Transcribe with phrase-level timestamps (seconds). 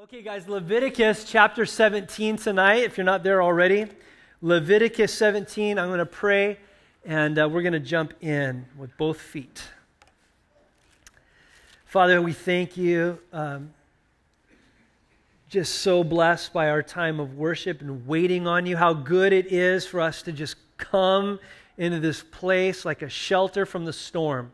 [0.00, 3.86] Okay, guys, Leviticus chapter 17 tonight, if you're not there already.
[4.40, 6.56] Leviticus 17, I'm going to pray
[7.04, 9.60] and uh, we're going to jump in with both feet.
[11.84, 13.18] Father, we thank you.
[13.32, 13.74] Um,
[15.48, 18.76] just so blessed by our time of worship and waiting on you.
[18.76, 21.40] How good it is for us to just come
[21.76, 24.52] into this place like a shelter from the storm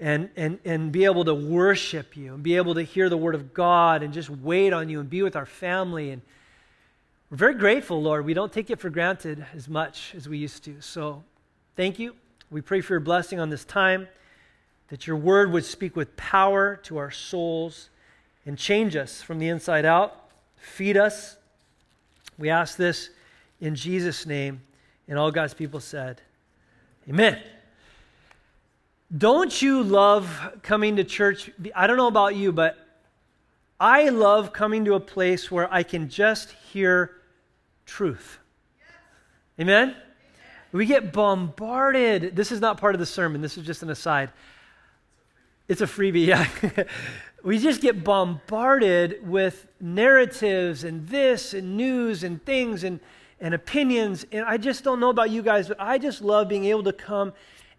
[0.00, 3.34] and, and, and be able to worship you and be able to hear the word
[3.34, 6.10] of God and just wait on you and be with our family.
[6.10, 6.22] And
[7.30, 8.24] we're very grateful, Lord.
[8.24, 10.80] We don't take it for granted as much as we used to.
[10.80, 11.22] So
[11.76, 12.14] thank you.
[12.50, 14.08] We pray for your blessing on this time,
[14.88, 17.90] that your word would speak with power to our souls
[18.46, 21.36] and change us from the inside out, feed us.
[22.38, 23.10] We ask this
[23.60, 24.62] in Jesus' name.
[25.06, 26.22] And all God's people said,
[27.08, 27.38] Amen.
[29.16, 31.50] Don't you love coming to church?
[31.74, 32.78] I don't know about you, but
[33.80, 37.16] I love coming to a place where I can just hear
[37.86, 38.38] truth.
[39.58, 39.88] Amen?
[39.88, 39.96] Amen?
[40.70, 42.36] We get bombarded.
[42.36, 44.30] This is not part of the sermon, this is just an aside.
[45.66, 46.46] It's a freebie, yeah.
[47.44, 53.00] we just get bombarded with narratives and this and news and things and,
[53.40, 54.24] and opinions.
[54.30, 56.92] And I just don't know about you guys, but I just love being able to
[56.92, 57.32] come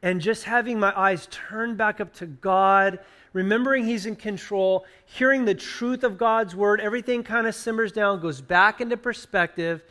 [0.03, 2.99] and just having my eyes turned back up to God,
[3.33, 8.19] remembering He's in control, hearing the truth of God's word, everything kind of simmers down,
[8.19, 9.83] goes back into perspective,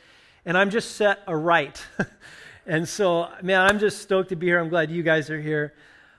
[0.44, 1.84] and I'm just set aright.
[2.67, 4.58] and so, man, I'm just stoked to be here.
[4.58, 5.75] I'm glad you guys are here.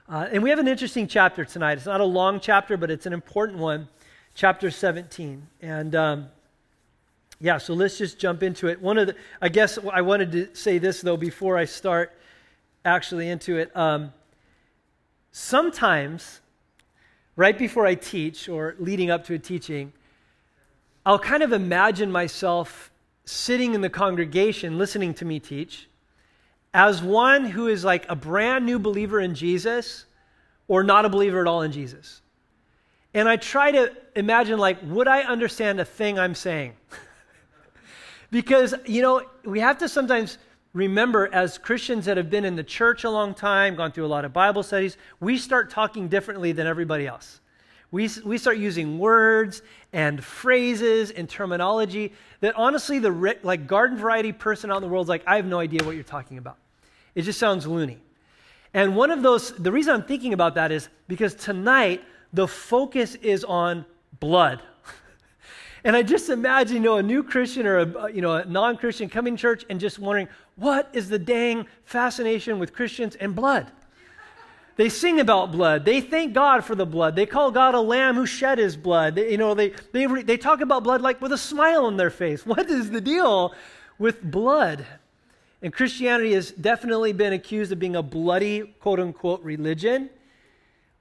[0.08, 1.78] Uh, and we have an interesting chapter tonight.
[1.78, 3.88] It's not a long chapter, but it's an important one,
[4.36, 5.48] chapter 17.
[5.61, 6.28] And um,
[7.39, 8.81] yeah, so let's just jump into it.
[8.81, 12.14] One of the, I guess I wanted to say this though before I start
[12.83, 13.75] actually into it.
[13.75, 14.13] Um,
[15.31, 16.41] sometimes,
[17.35, 19.93] right before I teach or leading up to a teaching,
[21.05, 22.91] I'll kind of imagine myself
[23.25, 25.87] sitting in the congregation listening to me teach
[26.73, 30.05] as one who is like a brand new believer in Jesus
[30.67, 32.21] or not a believer at all in Jesus.
[33.14, 36.73] And I try to imagine, like, would I understand a thing I'm saying?
[38.31, 40.37] because, you know, we have to sometimes
[40.73, 44.08] remember, as Christians that have been in the church a long time, gone through a
[44.08, 47.39] lot of Bible studies, we start talking differently than everybody else.
[47.92, 49.61] We, we start using words
[49.92, 55.08] and phrases and terminology that honestly, the like garden variety person out in the world
[55.08, 56.58] is like, I have no idea what you're talking about.
[57.15, 57.99] It just sounds loony.
[58.73, 62.02] And one of those, the reason I'm thinking about that is because tonight
[62.32, 63.86] the focus is on
[64.21, 64.61] blood.
[65.83, 68.45] And I just imagine, you know, a new Christian or a, uh, you know, a
[68.45, 73.36] non-Christian coming to church and just wondering, what is the dang fascination with Christians and
[73.36, 73.71] blood?
[74.75, 75.86] They sing about blood.
[75.86, 77.15] They thank God for the blood.
[77.15, 79.15] They call God a lamb who shed his blood.
[79.15, 82.09] They, you know, they, they, they talk about blood like with a smile on their
[82.09, 82.45] face.
[82.52, 83.53] What is the deal
[83.99, 84.86] with blood?
[85.61, 90.09] And Christianity has definitely been accused of being a bloody, quote unquote, religion.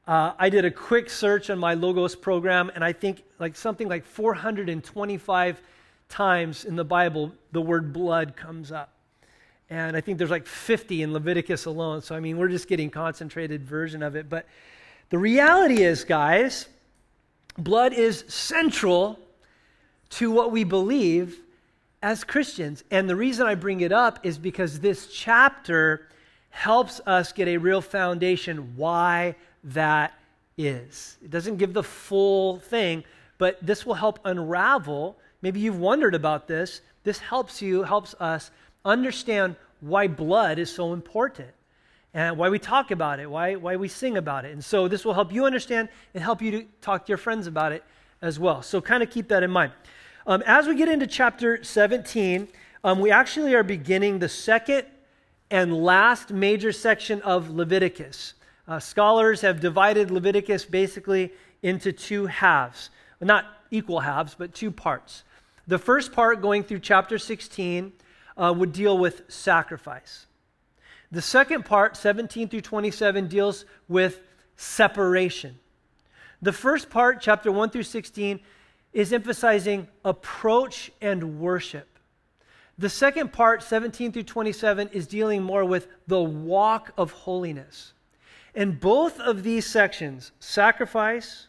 [0.07, 3.89] Uh, I did a quick search on my Logos program, and I think like something
[3.89, 5.63] like 425
[6.09, 8.93] times in the Bible the word blood comes up.
[9.69, 12.03] And I think there's like 50 in Leviticus alone.
[12.03, 14.29] So, I mean, we're just getting concentrated version of it.
[14.29, 14.47] But
[15.11, 16.69] the reality is, guys,
[17.57, 19.19] blood is central
[20.11, 21.39] to what we believe
[22.03, 22.83] as Christians.
[22.91, 26.09] And the reason I bring it up is because this chapter
[26.51, 30.15] helps us get a real foundation why that
[30.57, 31.17] is.
[31.23, 33.05] It doesn't give the full thing,
[33.39, 35.19] but this will help unravel.
[35.43, 36.83] Maybe you've wondered about this.
[37.05, 38.51] This helps you, helps us
[38.85, 41.49] understand why blood is so important
[42.13, 44.53] and why we talk about it, why, why we sing about it.
[44.53, 47.47] And so this will help you understand and help you to talk to your friends
[47.47, 47.85] about it
[48.21, 48.63] as well.
[48.63, 49.73] So kind of keep that in mind.
[50.27, 52.49] Um, as we get into chapter 17,
[52.85, 54.87] um, we actually are beginning the second
[55.51, 58.35] and last major section of Leviticus.
[58.71, 62.91] Uh, scholars have divided Leviticus basically into two halves.
[63.19, 65.25] Well, not equal halves, but two parts.
[65.67, 67.93] The first part, going through chapter 16,
[68.37, 70.27] uh, would deal with sacrifice.
[71.11, 74.21] The second part, 17 through 27, deals with
[74.57, 75.59] separation.
[76.41, 78.39] The first part, chapter 1 through 16,
[78.93, 81.89] is emphasizing approach and worship.
[82.79, 87.95] The second part, 17 through 27, is dealing more with the walk of holiness.
[88.55, 91.47] And both of these sections, sacrifice,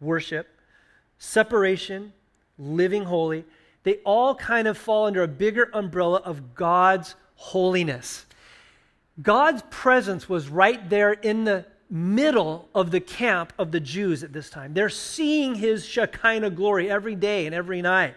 [0.00, 0.48] worship,
[1.18, 2.12] separation,
[2.58, 3.44] living holy,
[3.82, 8.26] they all kind of fall under a bigger umbrella of God's holiness.
[9.20, 14.32] God's presence was right there in the middle of the camp of the Jews at
[14.32, 14.74] this time.
[14.74, 18.14] They're seeing his Shekinah glory every day and every night.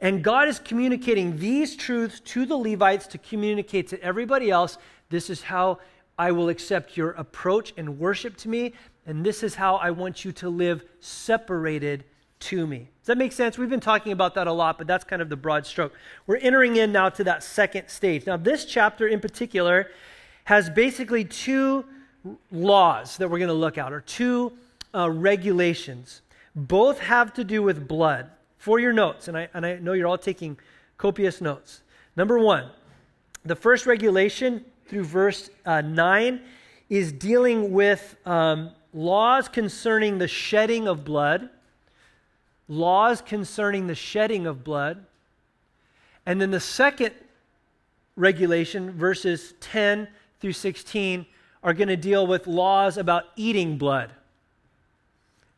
[0.00, 4.76] And God is communicating these truths to the Levites to communicate to everybody else.
[5.08, 5.78] This is how
[6.18, 8.72] I will accept your approach and worship to me,
[9.06, 12.04] and this is how I want you to live separated
[12.38, 12.88] to me.
[13.00, 13.58] Does that make sense?
[13.58, 15.92] We've been talking about that a lot, but that's kind of the broad stroke.
[16.26, 18.26] We're entering in now to that second stage.
[18.26, 19.90] Now, this chapter in particular
[20.44, 21.84] has basically two
[22.50, 24.52] laws that we're going to look at, or two
[24.94, 26.22] uh, regulations.
[26.54, 28.30] Both have to do with blood.
[28.58, 30.58] For your notes, and I, and I know you're all taking
[30.98, 31.82] copious notes.
[32.16, 32.68] Number one,
[33.44, 36.40] the first regulation through verse uh, 9
[36.88, 41.50] is dealing with um, laws concerning the shedding of blood,
[42.68, 45.04] laws concerning the shedding of blood.
[46.24, 47.14] And then the second
[48.16, 50.08] regulation, verses 10
[50.40, 51.26] through 16,
[51.62, 54.12] are going to deal with laws about eating blood.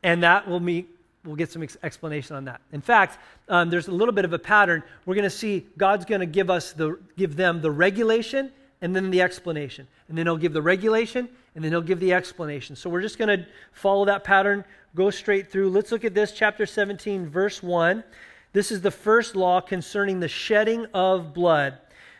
[0.02, 0.88] And that will meet,
[1.24, 2.60] we'll get some ex- explanation on that.
[2.72, 4.82] In fact, um, there's a little bit of a pattern.
[5.04, 8.94] We're going to see God's going to give us the, give them the regulation and
[8.94, 9.86] then the explanation.
[10.08, 12.76] And then he'll give the regulation and then he'll give the explanation.
[12.76, 14.64] So we're just going to follow that pattern,
[14.94, 15.70] go straight through.
[15.70, 18.04] Let's look at this, chapter 17, verse 1.
[18.52, 21.78] This is the first law concerning the shedding of blood.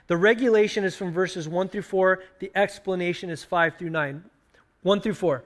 [0.09, 2.23] The regulation is from verses 1 through 4.
[2.41, 4.25] The explanation is 5 through 9.
[4.83, 5.45] 1 through 4.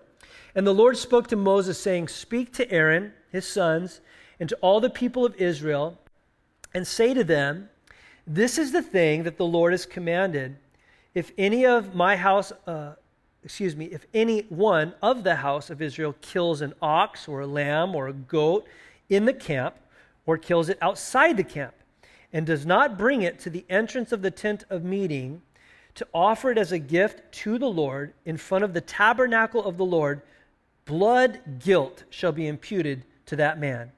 [0.55, 4.01] And the Lord spoke to Moses, saying, Speak to Aaron, his sons,
[4.39, 5.99] and to all the people of Israel,
[6.75, 7.71] and say to them,
[8.27, 10.57] This is the thing that the Lord has commanded.
[11.15, 12.95] If any of my house, uh,
[13.45, 17.47] excuse me, if any one of the house of Israel kills an ox or a
[17.47, 18.67] lamb or a goat
[19.09, 19.77] in the camp,
[20.25, 21.75] or kills it outside the camp,
[22.33, 25.43] and does not bring it to the entrance of the tent of meeting
[25.95, 29.77] to offer it as a gift to the Lord in front of the tabernacle of
[29.77, 30.23] the Lord,
[30.87, 33.93] blood guilt shall be imputed to that man.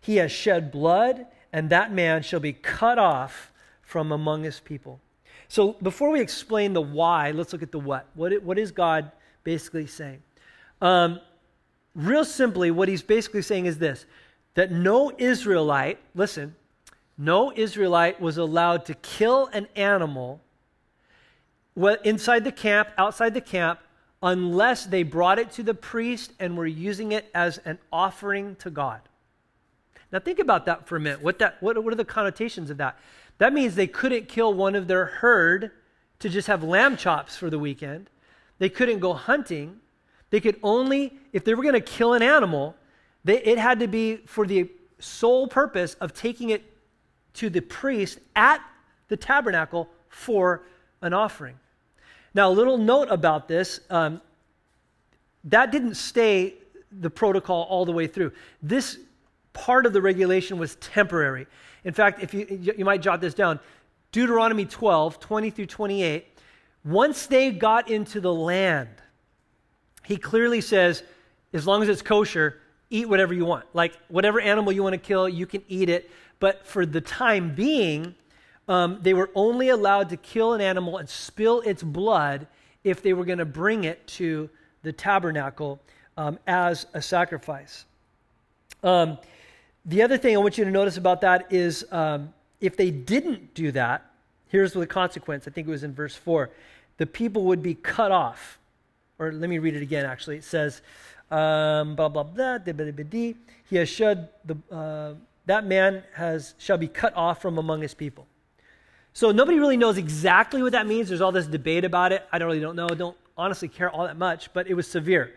[0.00, 5.00] He has shed blood, and that man shall be cut off from among his people.
[5.50, 8.06] So before we explain the why, let's look at the what.
[8.14, 9.10] What, what is God
[9.42, 10.22] basically saying?
[10.80, 11.18] Um,
[11.92, 14.06] real simply, what he's basically saying is this
[14.54, 16.54] that no Israelite, listen,
[17.18, 20.40] no Israelite was allowed to kill an animal
[22.04, 23.80] inside the camp, outside the camp,
[24.22, 28.70] unless they brought it to the priest and were using it as an offering to
[28.70, 29.00] God.
[30.12, 31.22] Now, think about that for a minute.
[31.22, 32.98] What, that, what, what are the connotations of that?
[33.40, 35.70] That means they couldn't kill one of their herd
[36.18, 38.10] to just have lamb chops for the weekend.
[38.58, 39.80] They couldn't go hunting.
[40.28, 42.76] They could only, if they were going to kill an animal,
[43.24, 46.62] they, it had to be for the sole purpose of taking it
[47.32, 48.60] to the priest at
[49.08, 50.62] the tabernacle for
[51.00, 51.58] an offering.
[52.34, 54.20] Now, a little note about this um,
[55.44, 56.56] that didn't stay
[56.92, 58.32] the protocol all the way through.
[58.62, 58.98] This
[59.52, 61.46] part of the regulation was temporary.
[61.84, 63.60] In fact, if you, you might jot this down,
[64.12, 66.26] Deuteronomy 12, 20 through 28,
[66.84, 68.88] once they got into the land,
[70.04, 71.02] he clearly says,
[71.52, 72.60] as long as it's kosher,
[72.90, 73.64] eat whatever you want.
[73.72, 76.10] Like whatever animal you want to kill, you can eat it.
[76.38, 78.14] But for the time being,
[78.68, 82.46] um, they were only allowed to kill an animal and spill its blood
[82.82, 84.48] if they were going to bring it to
[84.82, 85.80] the tabernacle
[86.16, 87.84] um, as a sacrifice.
[88.82, 89.18] Um,
[89.84, 93.54] the other thing I want you to notice about that is um, if they didn't
[93.54, 94.10] do that,
[94.48, 95.48] here's the consequence.
[95.48, 96.50] I think it was in verse 4.
[96.98, 98.58] The people would be cut off.
[99.18, 100.36] Or let me read it again, actually.
[100.36, 100.82] It says,
[101.30, 102.58] um, blah, blah, blah,
[103.68, 104.56] he has shed the.
[104.74, 105.14] Uh,
[105.46, 108.26] that man has, shall be cut off from among his people.
[109.12, 111.08] So nobody really knows exactly what that means.
[111.08, 112.24] There's all this debate about it.
[112.30, 112.86] I don't really don't know.
[112.88, 115.32] Don't honestly care all that much, but it was severe.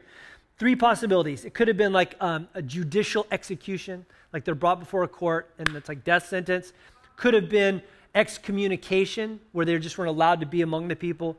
[0.64, 1.44] Three possibilities.
[1.44, 5.54] It could have been like um, a judicial execution, like they're brought before a court
[5.58, 6.72] and it's like death sentence.
[7.18, 7.82] Could have been
[8.16, 11.38] excommunication, where they just weren't allowed to be among the people.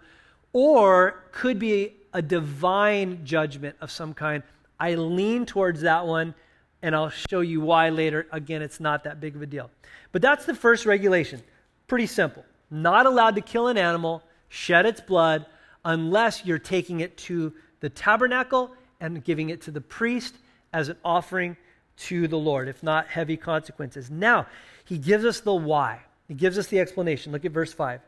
[0.52, 4.42] Or could be a divine judgment of some kind.
[4.78, 6.34] I lean towards that one
[6.82, 8.26] and I'll show you why later.
[8.30, 9.70] Again, it's not that big of a deal.
[10.12, 11.42] But that's the first regulation.
[11.86, 12.44] Pretty simple.
[12.70, 15.46] Not allowed to kill an animal, shed its blood,
[15.82, 20.36] unless you're taking it to the tabernacle and giving it to the priest
[20.72, 21.56] as an offering
[21.96, 24.10] to the Lord, if not heavy consequences.
[24.10, 24.46] Now,
[24.84, 26.00] he gives us the why.
[26.28, 27.32] He gives us the explanation.
[27.32, 28.00] Look at verse 5.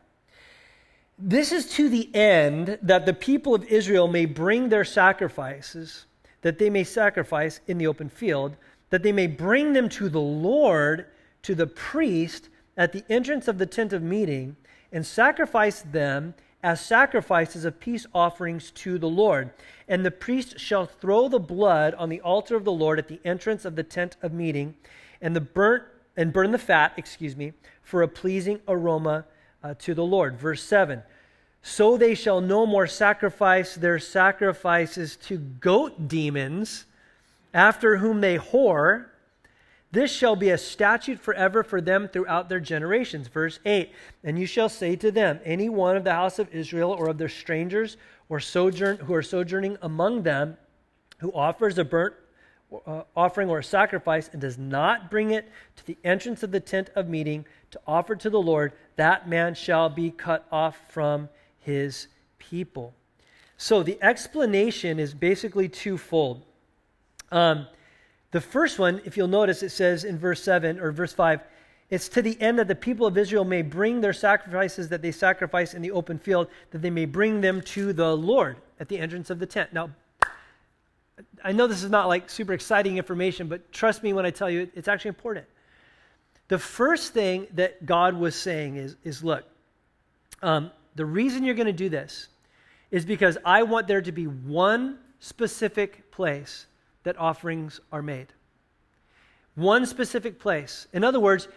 [1.19, 6.05] This is to the end that the people of Israel may bring their sacrifices,
[6.41, 8.55] that they may sacrifice in the open field,
[8.89, 11.07] that they may bring them to the Lord,
[11.43, 14.55] to the priest, at the entrance of the tent of meeting,
[14.91, 19.51] and sacrifice them as sacrifices of peace offerings to the Lord.
[19.87, 23.19] And the priest shall throw the blood on the altar of the Lord at the
[23.23, 24.75] entrance of the tent of meeting,
[25.21, 25.83] and the burnt
[26.15, 29.25] and burn the fat, excuse me, for a pleasing aroma
[29.63, 30.37] uh, to the Lord.
[30.37, 31.03] Verse 7.
[31.61, 36.85] So they shall no more sacrifice their sacrifices to goat demons,
[37.53, 39.05] after whom they whore.
[39.91, 43.27] This shall be a statute forever for them throughout their generations.
[43.27, 43.91] Verse 8
[44.23, 47.17] And you shall say to them, Any one of the house of Israel or of
[47.17, 47.97] their strangers
[48.29, 50.57] or sojourn, who are sojourning among them,
[51.19, 52.15] who offers a burnt
[52.85, 56.59] uh, offering or a sacrifice and does not bring it to the entrance of the
[56.59, 61.29] tent of meeting to offer to the Lord, that man shall be cut off from
[61.59, 62.07] his
[62.39, 62.93] people.
[63.57, 66.45] So the explanation is basically twofold.
[67.31, 67.67] Um,
[68.37, 71.41] the first one, if you'll notice, it says in verse 7 or verse 5,
[71.89, 75.11] it's to the end that the people of Israel may bring their sacrifices that they
[75.11, 78.99] sacrifice in the open field, that they may bring them to the Lord at the
[78.99, 79.73] entrance of the tent.
[79.73, 79.89] Now,
[81.43, 84.51] I know this is not like super exciting information, but trust me when I tell
[84.51, 85.47] you it's actually important.
[86.47, 89.45] The first thing that God was saying is, is look,
[90.43, 92.27] um, the reason you're going to do this
[92.91, 96.67] is because I want there to be one specific place
[97.07, 98.27] that offerings are made.
[99.55, 100.87] One specific place.
[100.91, 101.47] In other words,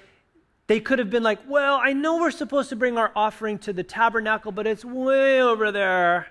[0.69, 3.73] they could have been like, well, I know we're supposed to bring our offering to
[3.73, 6.29] the tabernacle, but it's way over there.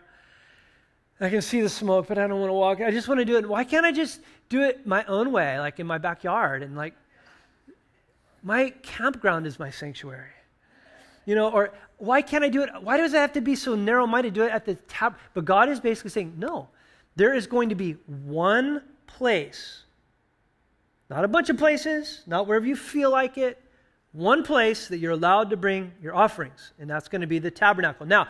[1.19, 2.79] I can see the smoke, but I don't want to walk.
[2.79, 3.45] I just want to do it.
[3.45, 6.63] Why can't I just do it my own way, like in my backyard?
[6.63, 6.93] And like,
[8.41, 10.31] my campground is my sanctuary.
[11.25, 12.69] You know, or why can't I do it?
[12.81, 14.33] Why does it have to be so narrow minded?
[14.33, 15.17] Do it at the tab.
[15.33, 16.69] But God is basically saying, no,
[17.17, 18.81] there is going to be one
[19.17, 19.83] place,
[21.09, 23.61] not a bunch of places, not wherever you feel like it,
[24.11, 27.51] one place that you're allowed to bring your offerings, and that's going to be the
[27.51, 28.05] tabernacle.
[28.05, 28.27] Now,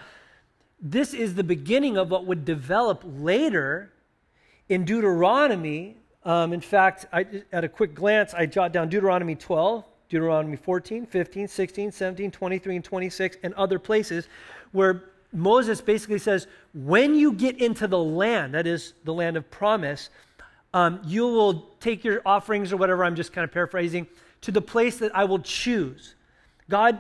[0.82, 3.92] this is the beginning of what would develop later
[4.68, 5.98] in Deuteronomy.
[6.24, 11.06] Um, in fact, I, at a quick glance, I jot down Deuteronomy 12, Deuteronomy 14,
[11.06, 14.28] 15, 16, 17, 23, and 26, and other places
[14.72, 19.50] where Moses basically says, when you get into the land, that is the land of
[19.52, 20.10] promise,
[20.74, 24.08] um, you will take your offerings or whatever, I'm just kind of paraphrasing,
[24.42, 26.16] to the place that I will choose.
[26.70, 27.00] God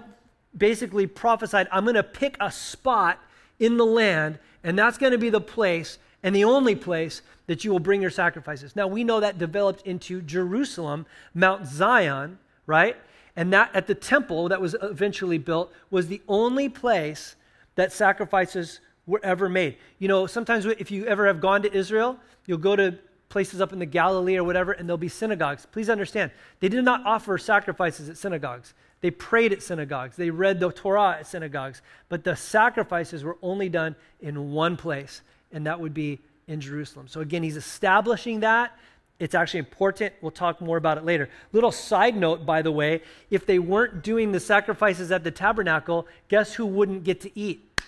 [0.58, 3.20] basically prophesied, I'm going to pick a spot
[3.60, 7.64] in the land, and that's going to be the place and the only place that
[7.64, 8.76] you will bring your sacrifices.
[8.76, 12.98] Now, we know that developed into Jerusalem, Mount Zion, right?
[13.36, 17.36] And that at the temple that was eventually built was the only place
[17.76, 19.78] that sacrifices were ever made.
[19.98, 22.98] You know, sometimes if you ever have gone to Israel, you'll go to
[23.30, 25.66] places up in the Galilee or whatever, and there'll be synagogues.
[25.72, 28.74] Please understand, they did not offer sacrifices at synagogues.
[29.02, 30.16] They prayed at synagogues.
[30.18, 31.82] They read the Torah at synagogues.
[32.10, 35.22] But the sacrifices were only done in one place,
[35.52, 37.08] and that would be in Jerusalem.
[37.08, 38.78] So again, he's establishing that.
[39.20, 40.14] It's actually important.
[40.22, 41.30] We'll talk more about it later.
[41.52, 46.08] Little side note, by the way if they weren't doing the sacrifices at the tabernacle,
[46.30, 47.82] guess who wouldn't get to eat?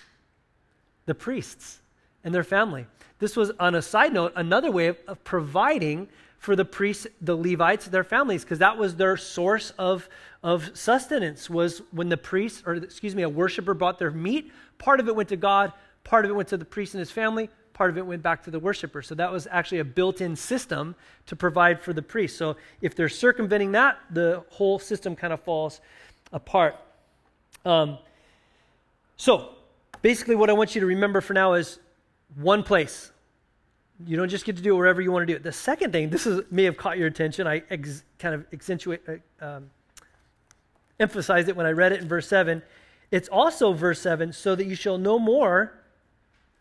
[1.05, 1.80] The priests
[2.23, 2.85] and their family.
[3.19, 7.35] This was, on a side note, another way of, of providing for the priests, the
[7.35, 10.09] Levites, their families, because that was their source of,
[10.41, 14.99] of sustenance, was when the priest, or excuse me, a worshiper brought their meat, part
[14.99, 15.71] of it went to God,
[16.03, 18.43] part of it went to the priest and his family, part of it went back
[18.43, 19.03] to the worshiper.
[19.03, 20.95] So that was actually a built in system
[21.27, 22.37] to provide for the priest.
[22.37, 25.79] So if they're circumventing that, the whole system kind of falls
[26.33, 26.75] apart.
[27.65, 27.99] Um,
[29.15, 29.49] so
[30.01, 31.77] basically, what I want you to remember for now is
[32.35, 33.11] one place.
[34.05, 35.43] You don't just get to do it wherever you want to do it.
[35.43, 37.47] The second thing, this is, may have caught your attention.
[37.47, 39.69] I ex, kind of accentuate, uh, um,
[40.99, 42.61] emphasized it when I read it in verse 7.
[43.11, 45.73] It's also verse 7 so that you shall no more.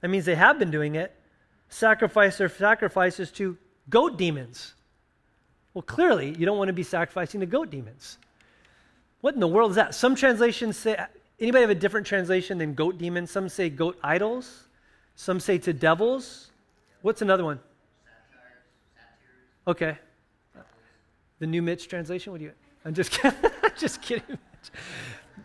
[0.00, 1.14] That means they have been doing it.
[1.68, 3.56] Sacrifice their sacrifices to
[3.88, 4.74] goat demons.
[5.72, 8.18] Well, clearly, you don't want to be sacrificing to goat demons.
[9.20, 9.94] What in the world is that?
[9.94, 10.96] Some translations say,
[11.38, 13.30] anybody have a different translation than goat demons?
[13.30, 14.66] Some say goat idols.
[15.20, 16.50] Some say to devils.
[17.02, 17.60] What's another one?
[19.68, 19.98] Okay.
[21.40, 22.32] The New Mitch translation?
[22.32, 22.52] What do you?
[22.86, 23.38] I'm just kidding.
[23.76, 24.38] just kidding.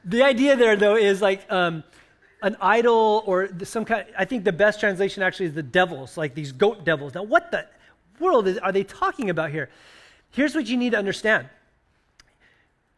[0.05, 1.84] The idea there, though, is like um,
[2.41, 4.05] an idol or some kind.
[4.17, 7.13] I think the best translation actually is the devils, like these goat devils.
[7.13, 7.67] Now, what the
[8.17, 9.70] world is, are they talking about here?
[10.32, 11.50] Here's what you need to understand.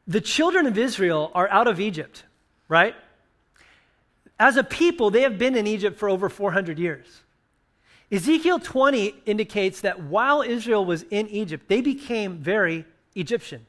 [0.06, 2.24] The children of Israel are out of Egypt,
[2.68, 2.94] right?
[4.40, 7.24] As a people, they have been in Egypt for over 400 years.
[8.12, 13.66] Ezekiel 20 indicates that while Israel was in Egypt, they became very Egyptian.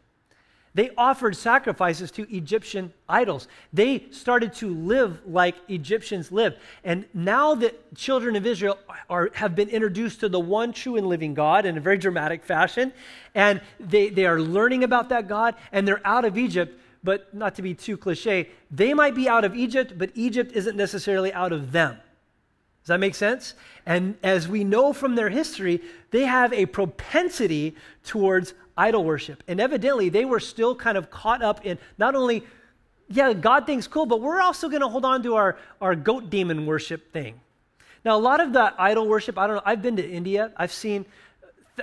[0.75, 3.49] They offered sacrifices to Egyptian idols.
[3.73, 6.59] They started to live like Egyptians lived.
[6.85, 8.79] And now that children of Israel
[9.11, 12.45] are, have been introduced to the one true and living God in a very dramatic
[12.45, 12.93] fashion,
[13.35, 17.55] and they, they are learning about that God, and they're out of Egypt, but not
[17.57, 21.53] to be too cliche, they might be out of Egypt, but Egypt isn't necessarily out
[21.53, 21.97] of them.
[22.83, 23.55] Does that make sense?
[23.85, 29.43] And as we know from their history, they have a propensity towards idol worship.
[29.47, 32.45] And evidently, they were still kind of caught up in not only,
[33.09, 36.31] yeah, God thing's cool, but we're also going to hold on to our, our goat
[36.31, 37.39] demon worship thing.
[38.05, 40.53] Now, a lot of the idol worship, I don't know, I've been to India.
[40.57, 41.05] I've seen,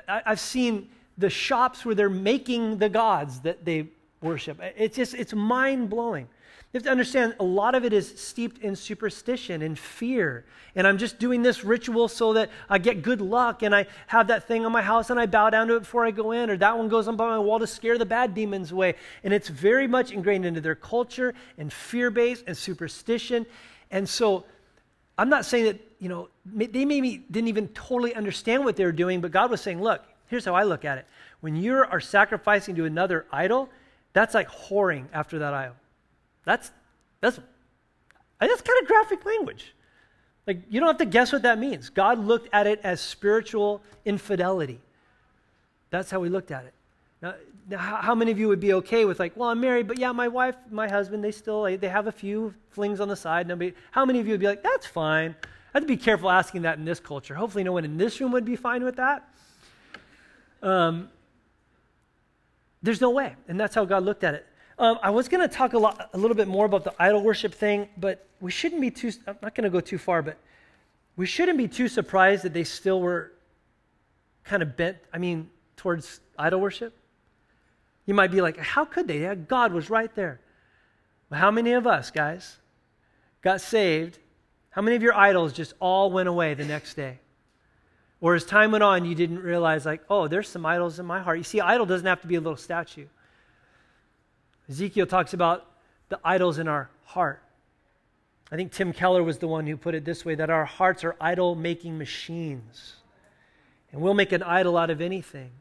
[0.08, 3.90] I've seen the shops where they're making the gods that they
[4.22, 4.60] worship.
[4.78, 6.28] It's just, it's mind blowing.
[6.74, 10.44] You have to understand a lot of it is steeped in superstition and fear.
[10.76, 14.28] And I'm just doing this ritual so that I get good luck and I have
[14.28, 16.50] that thing on my house and I bow down to it before I go in,
[16.50, 18.96] or that one goes on by my wall to scare the bad demons away.
[19.24, 23.46] And it's very much ingrained into their culture and fear based and superstition.
[23.90, 24.44] And so
[25.18, 28.92] I'm not saying that, you know, they maybe didn't even totally understand what they were
[28.92, 31.06] doing, but God was saying, look, here's how I look at it.
[31.40, 33.70] When you are sacrificing to another idol,
[34.16, 35.76] that's like whoring after that idol.
[36.46, 36.72] That's,
[37.20, 37.38] that's,
[38.40, 39.74] that's kind of graphic language.
[40.48, 41.90] Like, you don't have to guess what that means.
[41.90, 44.80] God looked at it as spiritual infidelity.
[45.90, 46.74] That's how we looked at it.
[47.22, 47.34] Now,
[47.68, 50.12] now, how many of you would be okay with like, well, I'm married, but yeah,
[50.14, 53.48] my wife, my husband, they still they have a few flings on the side.
[53.48, 55.36] Nobody, how many of you would be like, that's fine?
[55.44, 57.34] I have to be careful asking that in this culture.
[57.34, 59.28] Hopefully, no one in this room would be fine with that.
[60.62, 61.10] Um,
[62.86, 64.46] there's no way, and that's how God looked at it.
[64.78, 67.22] Um, I was going to talk a, lot, a little bit more about the idol
[67.24, 70.38] worship thing, but we shouldn't be too, I'm not going to go too far, but
[71.16, 73.32] we shouldn't be too surprised that they still were
[74.44, 76.94] kind of bent, I mean, towards idol worship.
[78.06, 79.22] You might be like, how could they?
[79.22, 80.42] Yeah, God was right there.
[81.30, 82.58] But how many of us, guys,
[83.42, 84.20] got saved?
[84.70, 87.20] How many of your idols just all went away the next day?
[88.22, 91.22] Or as time went on, you didn't realize, like, oh, there's some idols in my
[91.22, 91.38] heart.
[91.38, 93.08] You see, idol doesn't have to be a little statue.
[94.70, 95.66] Ezekiel talks about
[96.10, 97.42] the idols in our heart.
[98.52, 101.04] I think Tim Keller was the one who put it this way that our hearts
[101.04, 102.96] are idol making machines.
[103.92, 105.52] And we'll make an idol out of anything.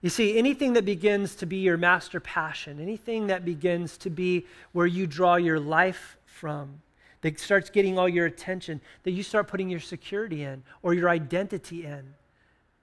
[0.00, 4.46] You see, anything that begins to be your master passion, anything that begins to be
[4.72, 6.82] where you draw your life from,
[7.24, 11.08] that starts getting all your attention, that you start putting your security in or your
[11.08, 12.04] identity in,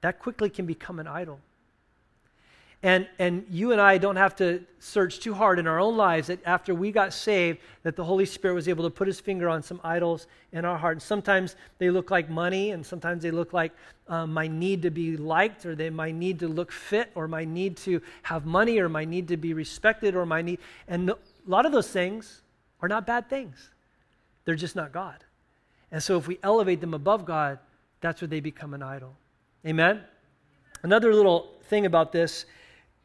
[0.02, 1.40] that quickly can become an idol.
[2.82, 6.26] And, and you and I don't have to search too hard in our own lives
[6.26, 9.48] that after we got saved, that the Holy Spirit was able to put his finger
[9.48, 10.94] on some idols in our heart.
[10.94, 13.74] And sometimes they look like money, and sometimes they look like
[14.08, 17.46] um, my need to be liked, or they, my need to look fit, or my
[17.46, 20.58] need to have money, or my need to be respected, or my need.
[20.88, 22.42] And a lot of those things
[22.82, 23.70] are not bad things,
[24.46, 25.24] they're just not God.
[25.92, 27.60] And so if we elevate them above God,
[28.00, 29.16] that's where they become an idol.
[29.66, 30.02] Amen?
[30.84, 32.46] Another little thing about this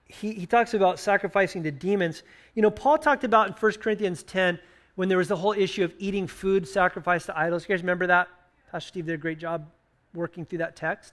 [0.08, 2.22] he, he talks about sacrificing to demons.
[2.54, 4.58] You know, Paul talked about in 1 Corinthians 10
[4.94, 7.64] when there was the whole issue of eating food sacrificed to idols.
[7.64, 8.28] You guys remember that?
[8.70, 9.68] Pastor Steve did a great job
[10.14, 11.12] working through that text.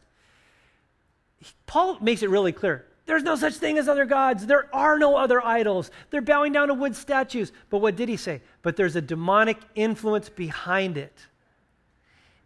[1.66, 2.86] Paul makes it really clear.
[3.06, 4.46] There's no such thing as other gods.
[4.46, 5.92] There are no other idols.
[6.10, 7.52] They're bowing down to wood statues.
[7.70, 8.42] But what did he say?
[8.62, 11.28] But there's a demonic influence behind it.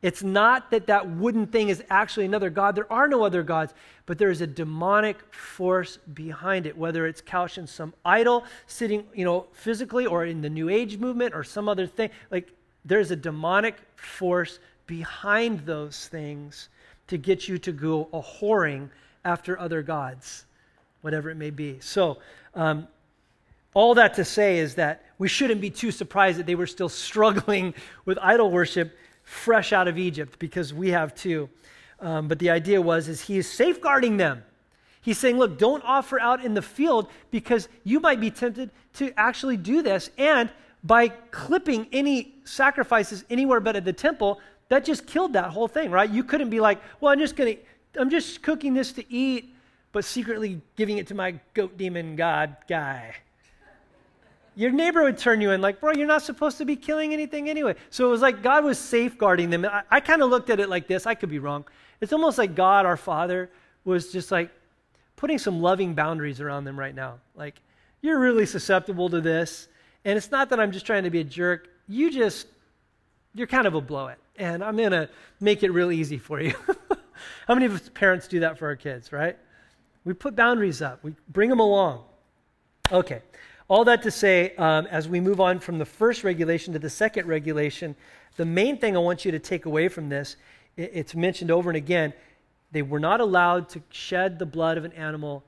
[0.02, 2.76] It's not that that wooden thing is actually another God.
[2.76, 3.74] There are no other gods,
[4.06, 9.06] but there is a demonic force behind it, whether it's couched in some idol sitting,
[9.16, 12.12] you know, physically or in the New Age movement or some other thing.
[12.30, 12.52] Like
[12.86, 16.70] there's a demonic force behind those things
[17.08, 18.90] to get you to go a whoring
[19.26, 20.46] after other gods,
[21.08, 21.78] whatever it may be.
[21.80, 22.18] So,
[22.54, 22.86] um,
[23.74, 26.90] all that to say is that we shouldn't be too surprised that they were still
[27.08, 28.94] struggling with idol worship
[29.24, 31.48] fresh out of Egypt because we have too.
[32.02, 34.44] Um, but the idea was is he is safeguarding them.
[35.00, 39.18] He's saying, look, don't offer out in the field because you might be tempted to
[39.18, 40.10] actually do this.
[40.18, 40.50] And
[40.84, 45.90] by clipping any sacrifices anywhere but at the temple, that just killed that whole thing,
[45.90, 46.10] right?
[46.10, 49.54] You couldn't be like, well, I'm just going to, I'm just cooking this to eat,
[49.92, 53.16] but secretly giving it to my goat demon god guy
[54.58, 57.48] your neighbor would turn you in like, bro, you're not supposed to be killing anything
[57.48, 57.76] anyway.
[57.92, 59.64] So it was like God was safeguarding them.
[59.64, 61.06] I, I kind of looked at it like this.
[61.06, 61.64] I could be wrong.
[62.02, 63.52] It's almost like God, our Father,
[63.86, 64.50] was just like
[65.16, 67.20] putting some loving boundaries around them right now.
[67.36, 67.62] Like,
[68.02, 69.68] you're really susceptible to this.
[70.06, 71.70] And it's not that I'm just trying to be a jerk.
[71.88, 72.48] You just,
[73.36, 74.18] you're kind of a blow it.
[74.38, 75.08] And I'm going to
[75.40, 76.56] make it real easy for you.
[77.48, 79.38] How many of us parents do that for our kids, right?
[80.08, 82.06] We put boundaries up, we bring them along.
[82.94, 83.22] Okay.
[83.68, 86.90] All that to say, um, as we move on from the first regulation to the
[86.90, 87.94] second regulation,
[88.38, 90.38] the main thing I want you to take away from this,
[90.78, 92.14] it, it's mentioned over and again,
[92.72, 95.44] they were not allowed to shed the blood of an animal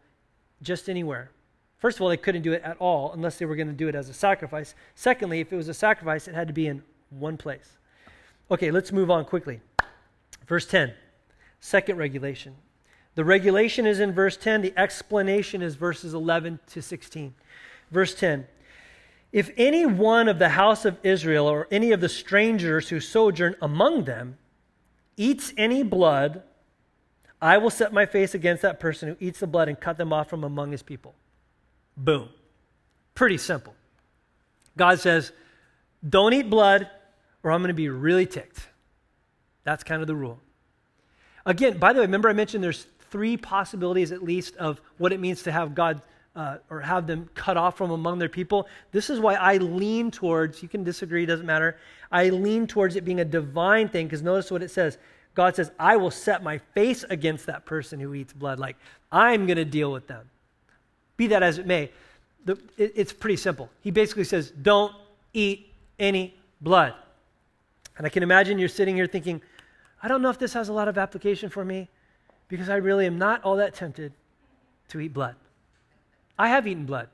[0.62, 1.32] just anywhere.
[1.78, 3.88] First of all, they couldn't do it at all unless they were going to do
[3.88, 4.76] it as a sacrifice.
[4.94, 7.78] Secondly, if it was a sacrifice, it had to be in one place.
[8.52, 9.62] Okay, let's move on quickly.
[10.46, 10.92] Verse 10,
[11.62, 12.56] second regulation.
[13.20, 17.36] The regulation is in verse 10, the explanation is verses 11 to 16.
[17.92, 18.48] Verse 10
[19.34, 23.58] If any one of the house of Israel or any of the strangers who sojourn
[23.62, 24.38] among them
[25.18, 26.44] eats any blood,
[27.42, 30.14] I will set my face against that person who eats the blood and cut them
[30.14, 31.14] off from among his people.
[31.98, 32.30] Boom.
[33.16, 33.76] Pretty simple.
[34.78, 35.34] God says,
[36.08, 36.90] don't eat blood
[37.44, 38.66] or I'm going to be really ticked.
[39.66, 40.40] That's kind of the rule.
[41.46, 45.20] Again, by the way, remember I mentioned there's three possibilities at least of what it
[45.20, 46.02] means to have God
[46.36, 48.68] uh, or have them cut off from among their people.
[48.92, 51.78] This is why I lean towards, you can disagree, doesn't matter.
[52.12, 54.98] I lean towards it being a divine thing because notice what it says.
[55.36, 58.60] God says, I will set my face against that person who eats blood.
[58.60, 58.78] Like,
[59.12, 60.30] I'm going to deal with them.
[61.18, 61.92] Be that as it may,
[62.46, 63.70] the, it, it's pretty simple.
[63.82, 64.94] He basically says, Don't
[65.34, 66.94] eat any blood.
[67.98, 69.42] And I can imagine you're sitting here thinking,
[70.02, 71.90] I don't know if this has a lot of application for me
[72.50, 74.12] because I really am not all that tempted
[74.90, 75.36] to eat blood.
[76.38, 77.08] I have eaten blood.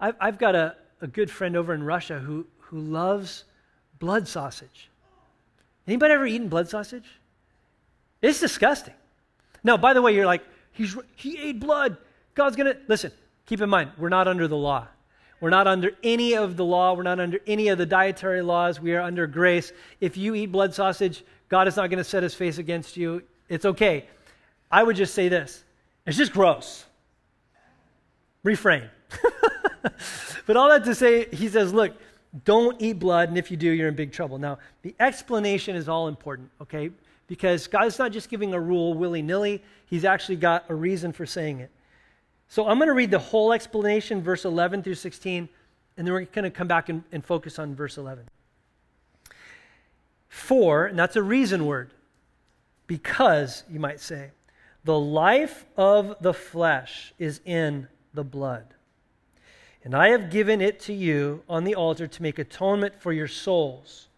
[0.00, 3.44] I've, I've got a, a good friend over in Russia who, who loves
[3.98, 4.88] blood sausage.
[5.86, 7.04] Anybody ever eaten blood sausage?
[8.22, 8.94] It's disgusting.
[9.62, 11.96] Now, by the way, you're like, He's, he ate blood.
[12.34, 12.80] God's going to.
[12.88, 13.12] Listen,
[13.46, 14.86] keep in mind, we're not under the law.
[15.40, 16.92] We're not under any of the law.
[16.94, 18.78] We're not under any of the dietary laws.
[18.78, 19.72] We are under grace.
[20.00, 23.22] If you eat blood sausage, God is not going to set his face against you.
[23.48, 24.06] It's okay.
[24.70, 25.64] I would just say this
[26.06, 26.84] it's just gross.
[28.42, 28.88] Refrain.
[30.46, 31.92] but all that to say, he says, look,
[32.44, 34.38] don't eat blood, and if you do, you're in big trouble.
[34.38, 36.90] Now, the explanation is all important, okay?
[37.26, 41.26] Because God's not just giving a rule willy nilly, He's actually got a reason for
[41.26, 41.70] saying it.
[42.48, 45.48] So I'm going to read the whole explanation, verse 11 through 16,
[45.96, 48.24] and then we're going to come back and, and focus on verse 11.
[50.28, 51.90] For, and that's a reason word,
[52.86, 54.30] because, you might say,
[54.84, 58.66] the life of the flesh is in the blood.
[59.84, 63.28] And I have given it to you on the altar to make atonement for your
[63.28, 64.08] souls.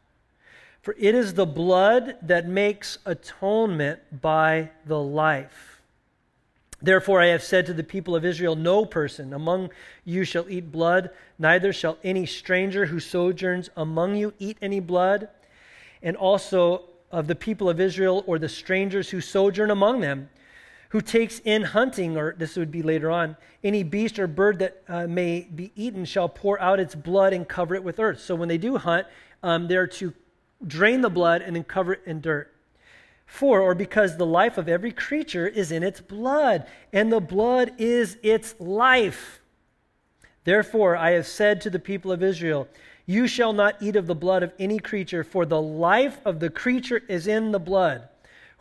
[0.80, 5.80] For it is the blood that makes atonement by the life.
[6.80, 9.70] Therefore, I have said to the people of Israel No person among
[10.04, 15.28] you shall eat blood, neither shall any stranger who sojourns among you eat any blood.
[16.02, 20.28] And also of the people of Israel or the strangers who sojourn among them
[20.92, 24.82] who takes in hunting, or this would be later on, any beast or bird that
[24.86, 28.20] uh, may be eaten shall pour out its blood and cover it with earth.
[28.20, 29.06] So when they do hunt,
[29.42, 30.12] um, they're to
[30.66, 32.54] drain the blood and then cover it in dirt.
[33.24, 37.72] For, or because the life of every creature is in its blood, and the blood
[37.78, 39.40] is its life.
[40.44, 42.68] Therefore, I have said to the people of Israel,
[43.06, 46.50] You shall not eat of the blood of any creature, for the life of the
[46.50, 48.10] creature is in the blood.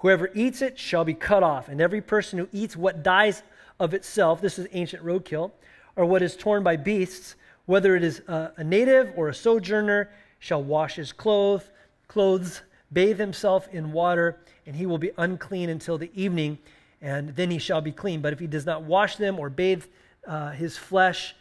[0.02, 3.44] Whoever eats it shall be cut off, and every person who eats what dies
[3.80, 5.52] of itself, this is ancient roadkill,
[5.96, 7.36] or what is torn by beasts,
[7.68, 10.10] whether it is a, native or a sojourner,
[10.40, 11.70] shall wash his clothes,
[12.08, 16.58] clothes, bathe himself in water, and he will be unclean until the evening,
[17.00, 18.22] and then he shall be clean.
[18.22, 19.84] But if he does not wash them or bathe
[20.26, 21.36] uh, his flesh,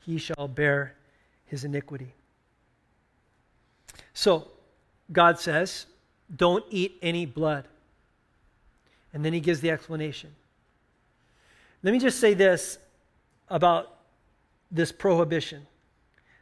[0.00, 0.96] he shall bear
[1.46, 2.12] his iniquity.
[4.14, 4.48] So,
[5.12, 5.86] God says,
[6.34, 7.68] don't eat any blood.
[9.14, 10.34] And then he gives the explanation.
[11.82, 12.78] Let me just say this
[13.48, 13.96] about
[14.70, 15.66] this prohibition.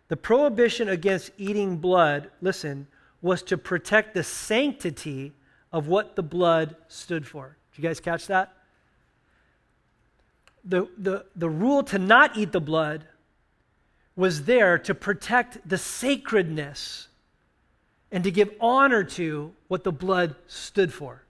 [0.09, 2.87] The prohibition against eating blood, listen,
[3.21, 5.33] was to protect the sanctity
[5.73, 7.57] of what the blood stood for.
[7.73, 8.55] Did you guys catch that?
[10.65, 13.05] The, the, the rule to not eat the blood
[14.17, 17.09] was there to protect the sacredness
[18.11, 21.23] and to give honor to what the blood stood for.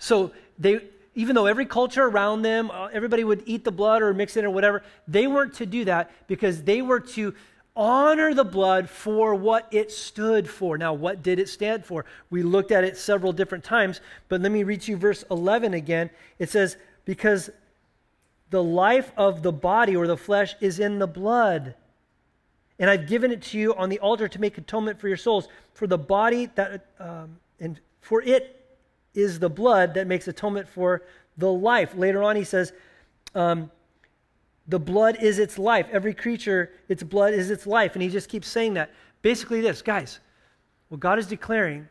[0.00, 0.80] So they,
[1.14, 4.44] even though every culture around them, uh, everybody would eat the blood or mix it
[4.44, 7.34] or whatever, they weren't to do that because they were to
[7.76, 10.78] honor the blood for what it stood for.
[10.78, 12.06] Now, what did it stand for?
[12.30, 16.08] We looked at it several different times, but let me read you verse 11 again.
[16.38, 17.50] It says, Because
[18.48, 21.74] the life of the body or the flesh is in the blood.
[22.78, 25.46] And I've given it to you on the altar to make atonement for your souls.
[25.74, 28.59] For the body that, um, and for it
[29.14, 31.02] is the blood that makes atonement for
[31.36, 31.94] the life.
[31.94, 32.72] Later on, he says,
[33.34, 33.70] um,
[34.68, 35.86] The blood is its life.
[35.90, 37.94] Every creature, its blood is its life.
[37.94, 38.90] And he just keeps saying that.
[39.22, 40.20] Basically, this, guys,
[40.88, 41.88] what God is declaring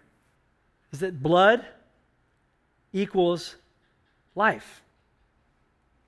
[0.92, 1.66] is that blood
[2.94, 3.56] equals
[4.36, 4.82] life.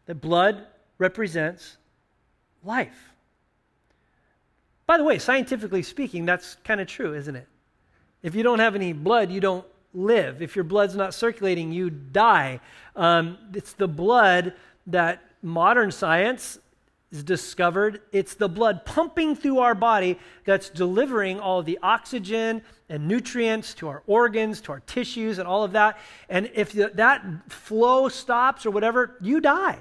[0.05, 0.65] That blood
[0.97, 1.77] represents
[2.63, 3.11] life.
[4.87, 7.47] By the way, scientifically speaking, that's kind of true, isn't it?
[8.23, 10.41] If you don't have any blood, you don't live.
[10.41, 12.59] If your blood's not circulating, you die.
[12.95, 14.53] Um, it's the blood
[14.87, 16.59] that modern science
[17.11, 18.01] is discovered.
[18.11, 23.87] It's the blood pumping through our body that's delivering all the oxygen and nutrients to
[23.89, 25.97] our organs, to our tissues, and all of that.
[26.29, 29.79] And if that flow stops or whatever, you die.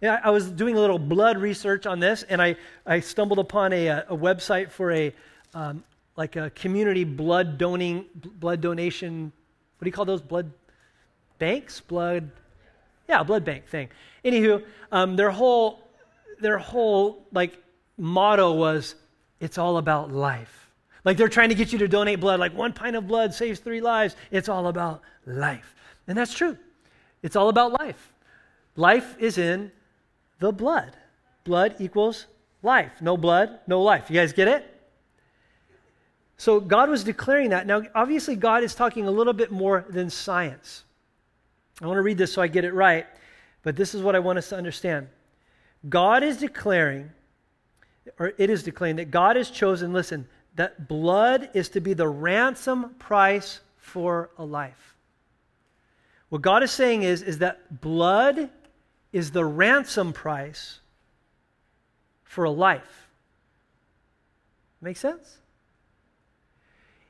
[0.00, 2.56] I was doing a little blood research on this, and I,
[2.86, 5.12] I stumbled upon a, a website for a
[5.54, 5.82] um,
[6.18, 9.32] like a community blood donating blood donation.
[9.78, 10.50] What do you call those blood
[11.38, 11.80] banks?
[11.80, 12.30] Blood,
[13.08, 13.88] yeah, blood bank thing.
[14.24, 15.80] Anywho, um, their whole
[16.40, 17.56] their whole like
[17.96, 18.96] motto was,
[19.40, 20.70] "It's all about life."
[21.04, 22.40] Like they're trying to get you to donate blood.
[22.40, 24.16] Like one pint of blood saves three lives.
[24.32, 25.74] It's all about life,
[26.08, 26.58] and that's true.
[27.22, 28.12] It's all about life.
[28.74, 29.70] Life is in
[30.40, 30.96] the blood.
[31.44, 32.26] Blood equals
[32.62, 32.92] life.
[33.00, 34.10] No blood, no life.
[34.10, 34.77] You guys get it?
[36.38, 37.66] So God was declaring that.
[37.66, 40.84] Now, obviously, God is talking a little bit more than science.
[41.82, 43.06] I want to read this so I get it right,
[43.62, 45.08] but this is what I want us to understand.
[45.88, 47.10] God is declaring,
[48.18, 52.08] or it is declaring, that God has chosen, listen, that blood is to be the
[52.08, 54.96] ransom price for a life.
[56.28, 58.50] What God is saying is, is that blood
[59.12, 60.78] is the ransom price
[62.22, 63.08] for a life.
[64.80, 65.37] Make sense?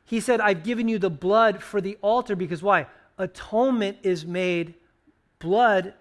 [0.09, 2.87] He said, I've given you the blood for the altar because why?
[3.19, 4.73] Atonement is made,
[5.39, 5.93] blood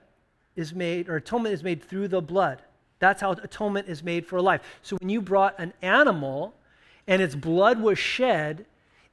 [0.56, 2.62] is made, or atonement is made through the blood.
[3.00, 4.62] That's how atonement is made for life.
[4.82, 6.56] So when you brought an animal
[7.06, 8.66] and its blood was shed,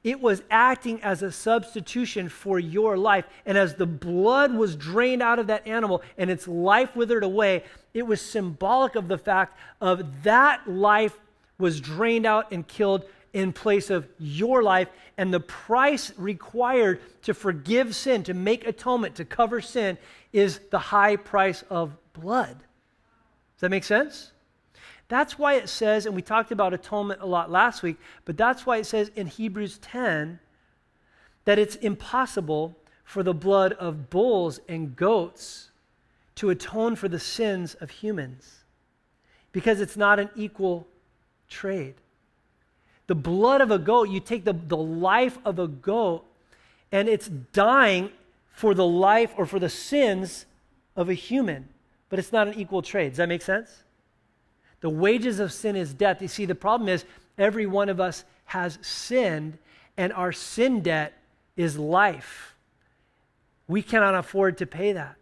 [0.05, 3.25] it was acting as a substitution for your life.
[3.45, 7.63] And as the blood was drained out of that animal and its life withered away,
[7.93, 11.19] it was symbolic of the fact of that life
[11.57, 13.03] was drained out and killed
[13.35, 19.15] in place of your life and the price required to forgive sin to make atonement
[19.15, 19.97] to cover sin
[20.33, 24.31] is the high price of blood does that make sense
[25.07, 28.65] that's why it says, and we talked about atonement a lot last week, but that's
[28.65, 30.39] why it says in Hebrews 10
[31.45, 35.69] that it's impossible for the blood of bulls and goats
[36.35, 38.63] to atone for the sins of humans
[39.51, 40.87] because it's not an equal
[41.47, 41.93] trade.
[43.07, 46.25] The blood of a goat, you take the, the life of a goat,
[46.91, 48.11] and it's dying
[48.51, 50.45] for the life or for the sins
[50.95, 51.67] of a human,
[52.09, 53.09] but it's not an equal trade.
[53.09, 53.83] Does that make sense?
[54.81, 56.21] The wages of sin is death.
[56.21, 57.05] You see, the problem is
[57.37, 59.57] every one of us has sinned,
[59.97, 61.13] and our sin debt
[61.55, 62.55] is life.
[63.67, 65.15] We cannot afford to pay that.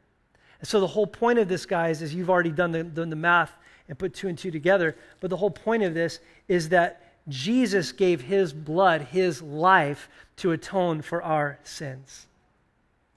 [0.60, 3.16] And so, the whole point of this, guys, is you've already done the, done the
[3.16, 3.54] math
[3.88, 7.92] and put two and two together, but the whole point of this is that Jesus
[7.92, 12.28] gave his blood, his life, to atone for our sins.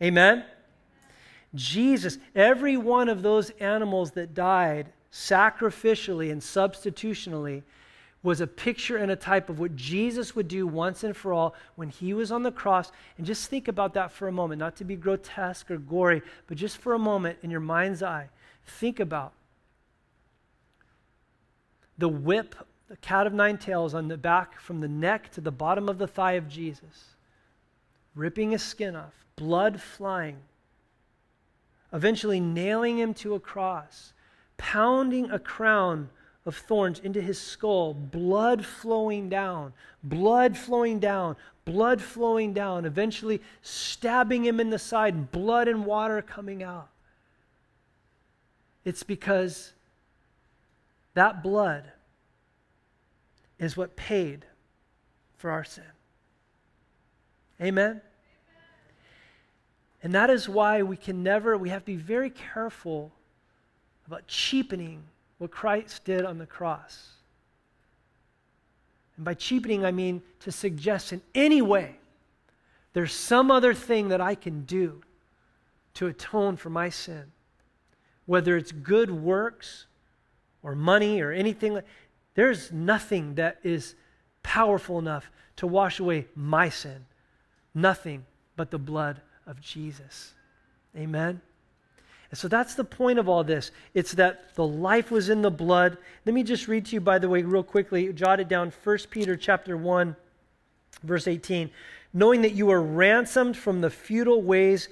[0.03, 0.45] Amen?
[1.55, 7.62] Jesus, every one of those animals that died sacrificially and substitutionally
[8.23, 11.55] was a picture and a type of what Jesus would do once and for all
[11.77, 12.90] when he was on the cross.
[13.16, 16.57] And just think about that for a moment, not to be grotesque or gory, but
[16.57, 18.29] just for a moment in your mind's eye.
[18.66, 19.33] Think about
[21.99, 22.57] the whip,
[22.88, 25.99] the cat of nine tails on the back from the neck to the bottom of
[25.99, 27.16] the thigh of Jesus,
[28.14, 30.37] ripping his skin off, blood flying,
[31.92, 34.12] eventually nailing him to a cross
[34.57, 36.09] pounding a crown
[36.44, 39.72] of thorns into his skull, blood flowing down,
[40.03, 46.22] blood flowing down, blood flowing down, eventually stabbing him in the side, blood and water
[46.22, 46.88] coming out.
[48.85, 49.72] It's because
[51.14, 51.85] that blood
[53.59, 54.45] is what paid
[55.37, 55.85] for our sin.
[57.61, 58.01] Amen?
[60.03, 63.12] And that is why we can never, we have to be very careful
[64.07, 65.03] about cheapening
[65.38, 67.09] what Christ did on the cross.
[69.16, 71.97] And by cheapening, I mean to suggest in any way
[72.92, 75.03] there's some other thing that I can do
[75.95, 77.25] to atone for my sin.
[78.27, 79.87] Whether it's good works
[80.62, 81.81] or money or anything
[82.37, 83.94] there's nothing that is
[84.42, 87.07] powerful enough to wash away my sin.
[87.75, 88.25] Nothing
[88.57, 90.35] but the blood of Jesus.
[90.96, 91.40] Amen.
[92.31, 93.70] And so that's the point of all this.
[93.94, 95.96] It's that the life was in the blood.
[96.25, 98.12] Let me just read to you, by the way, real quickly.
[98.12, 98.72] Jot it down.
[98.85, 100.14] 1 Peter chapter 1,
[101.05, 101.70] verse 18.
[102.12, 104.88] Knowing that you are ransomed from the futile ways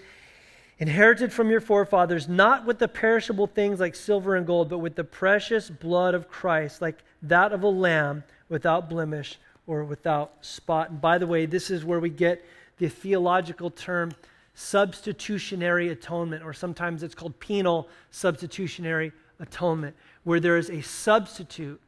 [0.79, 4.97] inherited from your forefathers, not with the perishable things like silver and gold, but with
[4.97, 10.91] the precious blood of Christ, like that of a lamb without blemish or without spot.
[10.91, 12.45] And by the way, this is where we get
[12.79, 14.13] the theological term
[14.55, 21.81] substitutionary atonement, or sometimes it's called penal substitutionary atonement, where there is a substitute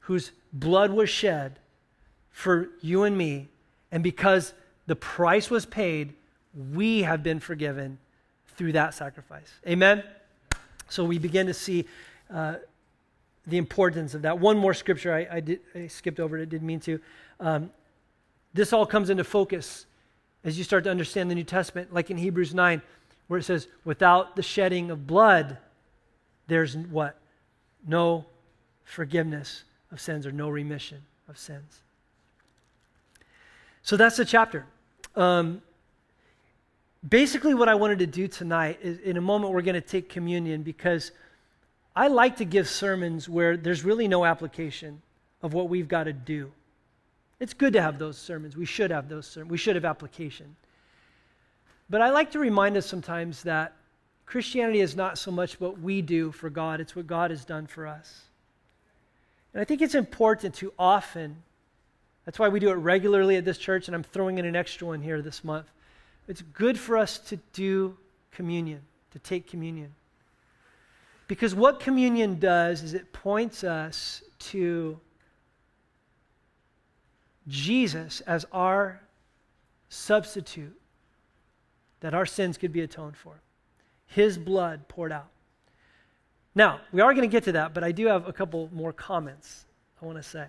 [0.00, 1.58] whose blood was shed
[2.30, 3.48] for you and me,
[3.92, 4.54] and because
[4.86, 6.14] the price was paid,
[6.72, 7.98] we have been forgiven
[8.56, 9.52] through that sacrifice.
[9.66, 10.02] Amen?
[10.88, 11.86] So we begin to see
[12.32, 12.56] uh,
[13.46, 14.38] the importance of that.
[14.38, 17.00] One more scripture I, I, did, I skipped over it, didn't mean to.
[17.40, 17.70] Um,
[18.52, 19.86] this all comes into focus
[20.44, 22.82] as you start to understand the New Testament, like in Hebrews 9,
[23.28, 25.56] where it says, without the shedding of blood,
[26.46, 27.18] there's what?
[27.86, 28.26] No
[28.84, 31.82] forgiveness of sins or no remission of sins.
[33.82, 34.66] So that's the chapter.
[35.16, 35.62] Um,
[37.08, 40.08] basically, what I wanted to do tonight is in a moment, we're going to take
[40.08, 41.12] communion because
[41.94, 45.02] I like to give sermons where there's really no application
[45.42, 46.50] of what we've got to do.
[47.40, 48.56] It's good to have those sermons.
[48.56, 49.50] We should have those sermons.
[49.50, 50.56] We should have application.
[51.90, 53.74] But I like to remind us sometimes that
[54.26, 57.66] Christianity is not so much what we do for God, it's what God has done
[57.66, 58.22] for us.
[59.52, 61.36] And I think it's important to often,
[62.24, 64.86] that's why we do it regularly at this church, and I'm throwing in an extra
[64.86, 65.66] one here this month.
[66.28, 67.96] It's good for us to do
[68.30, 68.80] communion,
[69.12, 69.94] to take communion.
[71.28, 74.98] Because what communion does is it points us to
[77.48, 79.00] Jesus as our
[79.88, 80.78] substitute,
[82.00, 83.40] that our sins could be atoned for.
[84.06, 85.28] His blood poured out.
[86.54, 88.92] Now, we are going to get to that, but I do have a couple more
[88.92, 89.66] comments
[90.04, 90.46] I want to say.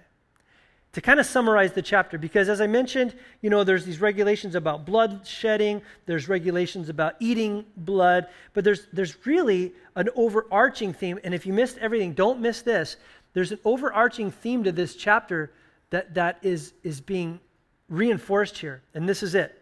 [0.95, 4.55] To kind of summarize the chapter, because as I mentioned, you know, there's these regulations
[4.55, 11.19] about blood shedding, there's regulations about eating blood, but there's, there's really an overarching theme.
[11.25, 12.95] And if you missed everything, don't miss this.
[13.33, 15.51] There's an overarching theme to this chapter
[15.89, 17.41] that, that is, is being
[17.89, 18.81] reinforced here.
[18.93, 19.53] And this is it.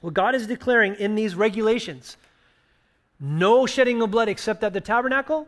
[0.00, 2.16] What God is declaring in these regulations
[3.20, 5.46] no shedding of blood except at the tabernacle,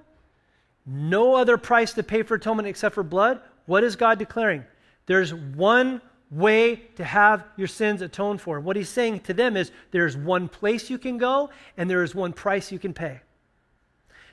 [0.86, 3.40] no other price to pay for atonement except for blood.
[3.66, 4.64] What is God declaring?
[5.08, 8.60] There's one way to have your sins atoned for.
[8.60, 12.14] What he's saying to them is there's one place you can go and there is
[12.14, 13.20] one price you can pay.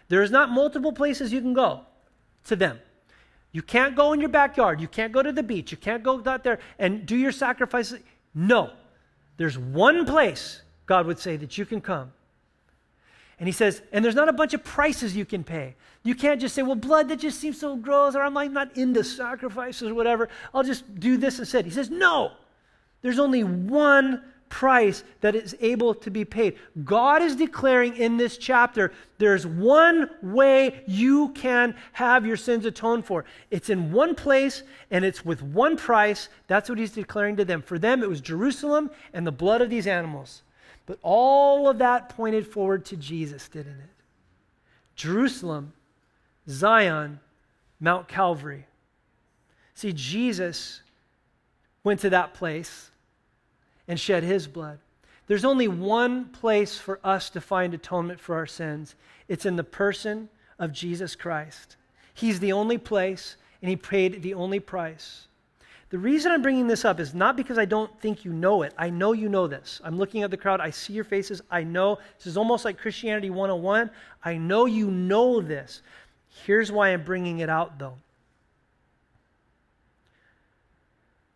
[0.10, 1.82] There is not multiple places you can go
[2.44, 2.80] to them.
[3.54, 4.82] You can't go in your backyard.
[4.82, 5.72] You can't go to the beach.
[5.72, 8.02] You can't go out there and do your sacrifices.
[8.34, 8.72] No.
[9.38, 12.12] There's one place, God would say, that you can come.
[13.40, 15.76] And he says, and there's not a bunch of prices you can pay.
[16.06, 18.78] You can't just say, well, blood, that just seems so gross, or I'm like not
[18.78, 20.30] into sacrifices or whatever.
[20.54, 21.66] I'll just do this instead.
[21.66, 22.34] He says, no.
[23.02, 26.58] There's only one price that is able to be paid.
[26.84, 33.06] God is declaring in this chapter there's one way you can have your sins atoned
[33.06, 33.26] for.
[33.50, 36.30] It's in one place and it's with one price.
[36.46, 37.64] That's what he's declaring to them.
[37.64, 40.44] For them, it was Jerusalem and the blood of these animals.
[40.86, 43.90] But all of that pointed forward to Jesus, didn't it?
[44.96, 45.74] Jerusalem,
[46.50, 47.20] Zion,
[47.80, 48.66] Mount Calvary.
[49.74, 50.82] See, Jesus
[51.84, 52.90] went to that place
[53.88, 54.80] and shed his blood.
[55.28, 58.96] There's only one place for us to find atonement for our sins
[59.28, 60.30] it's in the person
[60.60, 61.78] of Jesus Christ.
[62.14, 65.28] He's the only place, and he paid the only price.
[65.90, 68.74] The reason I'm bringing this up is not because I don't think you know it.
[68.78, 69.82] I know you know this.
[69.84, 70.60] I'm looking at the crowd.
[70.60, 71.42] I see your faces.
[71.50, 72.00] I know.
[72.18, 73.90] This is almost like Christianity 101.
[74.24, 75.82] I know you know this.
[76.44, 77.96] Here's why I'm bringing it out, though.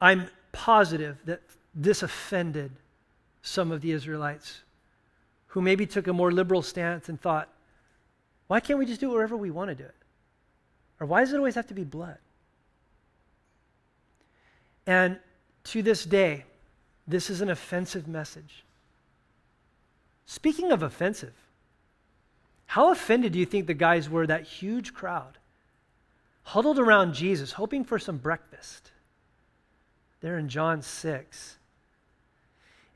[0.02, 1.42] I'm positive that
[1.74, 2.72] this offended
[3.42, 4.62] some of the Israelites
[5.48, 7.50] who maybe took a more liberal stance and thought,
[8.48, 9.96] why can't we just do it wherever we want to do it?
[11.00, 12.18] Or why does it always have to be blood?
[14.86, 15.20] And
[15.66, 16.46] to this day,
[17.08, 18.64] this is an offensive message.
[20.26, 21.34] Speaking of offensive,
[22.70, 25.40] how offended do you think the guys were, that huge crowd,
[26.44, 28.92] huddled around Jesus, hoping for some breakfast?
[30.22, 31.58] There in John 6.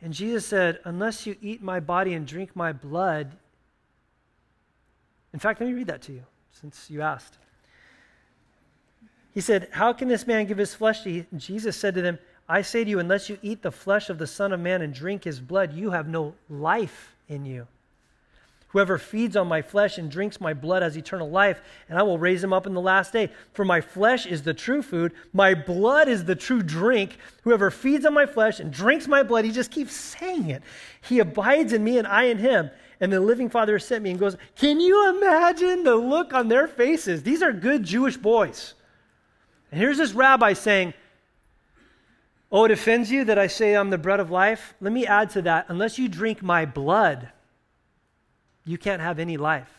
[0.04, 3.32] And Jesus said, Unless you eat my body and drink my blood.
[5.34, 7.40] In fact, let me read that to you since you asked.
[9.34, 11.26] He said, How can this man give his flesh to eat?
[11.32, 14.20] And Jesus said to them, I say to you, unless you eat the flesh of
[14.20, 17.66] the Son of Man and drink his blood, you have no life in you.
[18.74, 22.18] Whoever feeds on my flesh and drinks my blood has eternal life, and I will
[22.18, 23.30] raise him up in the last day.
[23.54, 27.18] For my flesh is the true food, my blood is the true drink.
[27.44, 30.64] Whoever feeds on my flesh and drinks my blood, he just keeps saying it.
[31.04, 32.72] He abides in me, and I in him.
[33.00, 36.68] And the living Father sent me and goes, Can you imagine the look on their
[36.68, 37.22] faces?
[37.22, 38.74] These are good Jewish boys.
[39.72, 40.96] And here's this rabbi saying,
[42.52, 44.74] Oh, it offends you that I say I'm the bread of life?
[44.82, 45.68] Let me add to that.
[45.70, 47.30] Unless you drink my blood,
[48.66, 49.70] you can't have any life.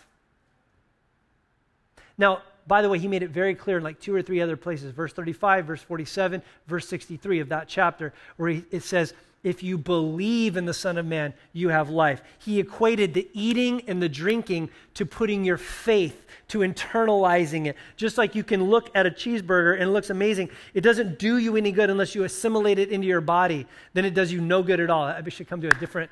[2.19, 4.57] Now, by the way, he made it very clear in like two or three other
[4.57, 9.13] places verse 35, verse 47, verse 63 of that chapter, where he, it says,
[9.43, 12.23] If you believe in the Son of Man, you have life.
[12.39, 17.77] He equated the eating and the drinking to putting your faith, to internalizing it.
[17.97, 21.37] Just like you can look at a cheeseburger and it looks amazing, it doesn't do
[21.37, 23.67] you any good unless you assimilate it into your body.
[23.93, 25.05] Then it does you no good at all.
[25.05, 26.11] I should come to a different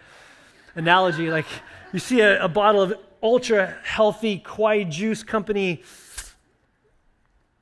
[0.74, 1.30] analogy.
[1.30, 1.46] Like,
[1.92, 5.82] you see a, a bottle of ultra healthy Kwai Juice Company,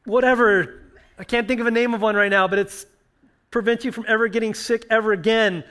[0.04, 0.82] whatever.
[1.18, 2.86] I can't think of a name of one right now, but it's
[3.50, 5.64] prevents you from ever getting sick ever again.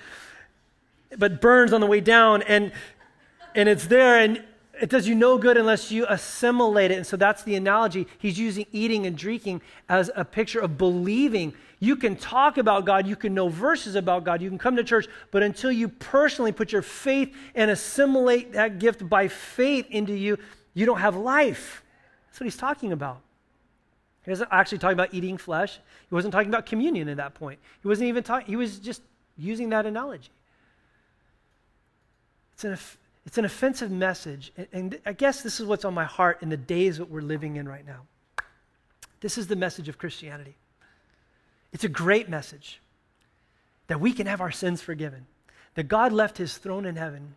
[1.17, 2.71] But burns on the way down, and
[3.55, 4.43] and it's there, and
[4.79, 6.95] it does you no good unless you assimilate it.
[6.95, 8.07] And so that's the analogy.
[8.19, 13.07] He's using eating and drinking as a picture of believing you can talk about God,
[13.07, 16.51] you can know verses about God, you can come to church, but until you personally
[16.51, 20.37] put your faith and assimilate that gift by faith into you,
[20.73, 21.83] you don't have life.
[22.27, 23.21] That's what he's talking about.
[24.25, 25.79] He wasn't actually talking about eating flesh.
[26.09, 27.59] He wasn't talking about communion at that point.
[27.81, 29.01] He wasn't even talking, he was just
[29.37, 30.29] using that analogy.
[32.53, 32.77] It's an,
[33.25, 34.51] it's an offensive message.
[34.57, 37.21] And, and I guess this is what's on my heart in the days that we're
[37.21, 38.01] living in right now.
[39.21, 40.58] This is the message of Christianity.
[41.71, 42.81] It's a great message
[43.87, 45.25] that we can have our sins forgiven,
[45.75, 47.35] that God left his throne in heaven.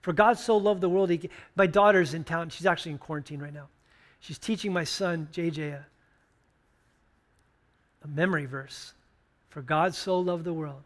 [0.00, 1.10] For God so loved the world.
[1.10, 2.50] He, my daughter's in town.
[2.50, 3.68] She's actually in quarantine right now.
[4.18, 5.86] She's teaching my son, JJ, a,
[8.04, 8.94] a memory verse.
[9.50, 10.82] For God so loved the world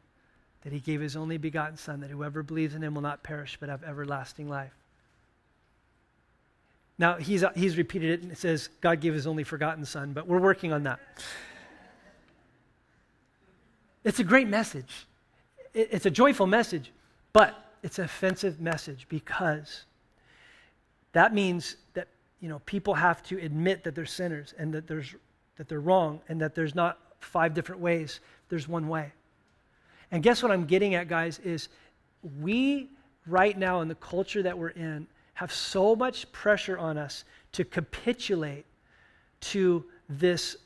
[0.66, 3.56] that he gave his only begotten Son, that whoever believes in him will not perish
[3.60, 4.72] but have everlasting life.
[6.98, 10.12] Now, he's, uh, he's repeated it and it says, God gave his only forgotten Son,
[10.12, 10.98] but we're working on that.
[14.06, 15.04] It's a great message.
[15.74, 16.92] It's a joyful message,
[17.32, 19.84] but it's an offensive message because
[21.10, 22.06] that means that
[22.38, 25.12] you know people have to admit that they're sinners and that there's
[25.56, 28.20] that they're wrong and that there's not five different ways.
[28.48, 29.12] There's one way.
[30.12, 31.68] And guess what I'm getting at, guys, is
[32.40, 32.90] we
[33.26, 37.64] right now in the culture that we're in have so much pressure on us to
[37.64, 38.66] capitulate
[39.40, 40.56] to this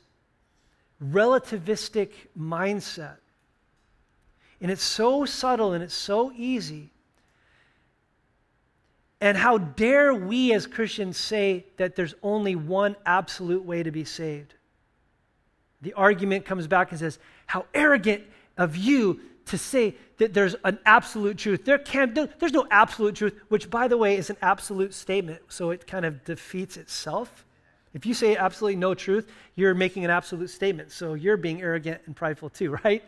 [1.03, 3.15] relativistic mindset
[4.61, 6.91] and it's so subtle and it's so easy.
[9.19, 14.05] And how dare we as Christians say that there's only one absolute way to be
[14.05, 14.53] saved?
[15.81, 18.23] The argument comes back and says, How arrogant
[18.57, 21.65] of you to say that there's an absolute truth.
[21.65, 25.71] There can't, there's no absolute truth, which, by the way, is an absolute statement, so
[25.71, 27.45] it kind of defeats itself.
[27.93, 32.01] If you say absolutely no truth, you're making an absolute statement, so you're being arrogant
[32.05, 33.03] and prideful too, right?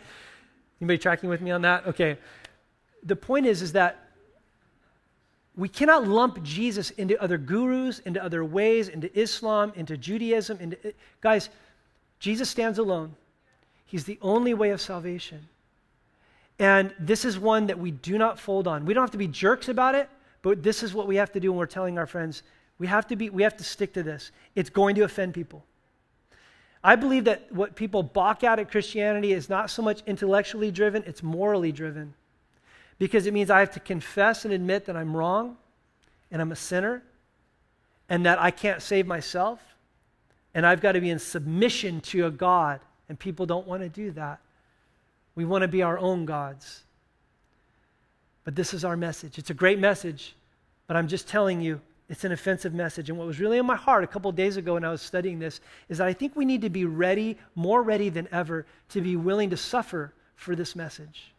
[0.84, 1.88] Anybody tracking with me on that?
[1.88, 2.18] Okay.
[3.04, 4.10] The point is, is that
[5.56, 10.58] we cannot lump Jesus into other gurus, into other ways, into Islam, into Judaism.
[10.60, 11.48] Into, guys,
[12.20, 13.16] Jesus stands alone.
[13.86, 15.48] He's the only way of salvation.
[16.60, 18.86] And this is one that we do not fold on.
[18.86, 20.10] We don't have to be jerks about it,
[20.42, 22.44] but this is what we have to do when we're telling our friends.
[22.78, 24.32] We have to be we have to stick to this.
[24.54, 25.64] It's going to offend people.
[26.84, 31.04] I believe that what people balk at at Christianity is not so much intellectually driven,
[31.06, 32.14] it's morally driven.
[33.00, 35.58] Because it means I have to confess and admit that I'm wrong
[36.30, 37.02] and I'm a sinner
[38.10, 39.62] and that I can't save myself
[40.54, 42.80] and I've got to be in submission to a God.
[43.10, 44.40] And people don't want to do that.
[45.36, 46.84] We want to be our own gods.
[48.44, 49.38] But this is our message.
[49.38, 50.36] It's a great message,
[50.88, 53.10] but I'm just telling you it's an offensive message.
[53.10, 55.40] And what was really in my heart a couple days ago when I was studying
[55.40, 59.02] this is that I think we need to be ready, more ready than ever, to
[59.02, 61.32] be willing to suffer for this message.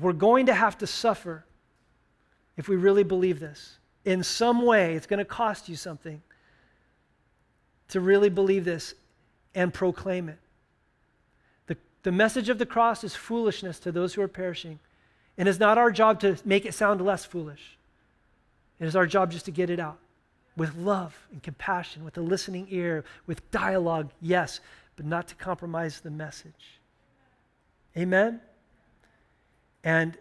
[0.00, 1.44] We're going to have to suffer
[2.56, 3.78] if we really believe this.
[4.04, 6.22] In some way, it's going to cost you something
[7.88, 8.94] to really believe this
[9.54, 10.38] and proclaim it.
[11.66, 14.78] The, the message of the cross is foolishness to those who are perishing.
[15.38, 17.78] And it's not our job to make it sound less foolish.
[18.78, 19.98] It is our job just to get it out
[20.56, 24.60] with love and compassion, with a listening ear, with dialogue, yes,
[24.96, 26.80] but not to compromise the message.
[27.96, 28.40] Amen?
[29.84, 30.18] And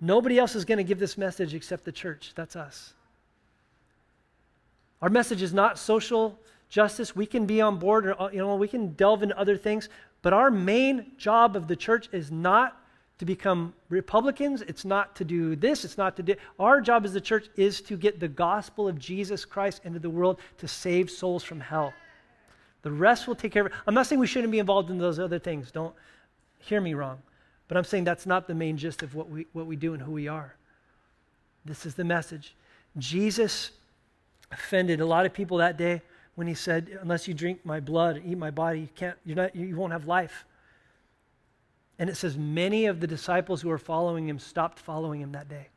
[0.00, 2.32] Nobody else is going to give this message except the church.
[2.34, 2.92] That's us.
[5.00, 7.16] Our message is not social justice.
[7.16, 9.88] We can be on board, or, you know, we can delve into other things,
[10.26, 12.82] but our main job of the church is not
[13.18, 14.60] to become Republicans.
[14.60, 15.84] It's not to do this.
[15.84, 16.34] It's not to do.
[16.58, 20.10] Our job as the church is to get the gospel of Jesus Christ into the
[20.10, 21.94] world to save souls from hell.
[22.82, 23.78] The rest will take care of it.
[23.86, 25.70] I'm not saying we shouldn't be involved in those other things.
[25.70, 25.94] Don't
[26.58, 27.22] hear me wrong.
[27.68, 30.02] But I'm saying that's not the main gist of what we, what we do and
[30.02, 30.56] who we are.
[31.64, 32.56] This is the message.
[32.98, 33.70] Jesus
[34.50, 36.02] offended a lot of people that day
[36.36, 39.36] when he said, Unless you drink my blood and eat my body, you, can't, you're
[39.36, 40.44] not, you won't have life.
[41.98, 45.48] And it says, Many of the disciples who were following him stopped following him that
[45.48, 45.68] day.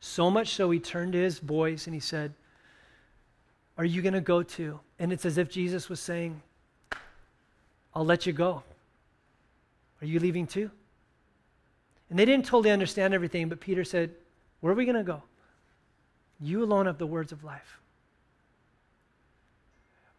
[0.00, 2.32] So much so, he turned to his boys and he said,
[3.76, 4.80] Are you going to go too?
[4.98, 6.40] And it's as if Jesus was saying,
[7.94, 8.62] I'll let you go.
[10.00, 10.70] Are you leaving too?
[12.10, 14.14] And they didn't totally understand everything, but Peter said,
[14.60, 15.22] Where are we going to go?
[16.40, 17.77] You alone have the words of life.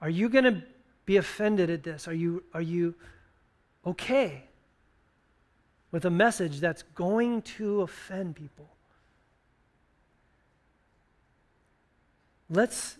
[0.01, 0.63] Are you going to
[1.05, 2.07] be offended at this?
[2.07, 2.95] Are you, are you
[3.85, 4.43] okay
[5.91, 8.69] with a message that's going to offend people?
[12.49, 12.97] Let's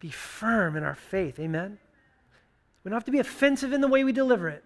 [0.00, 1.38] be firm in our faith.
[1.38, 1.78] Amen?
[2.82, 4.64] We don't have to be offensive in the way we deliver it,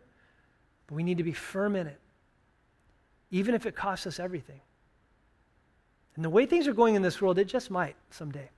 [0.87, 1.99] but we need to be firm in it,
[3.31, 4.61] even if it costs us everything.
[6.17, 8.51] And the way things are going in this world, it just might someday.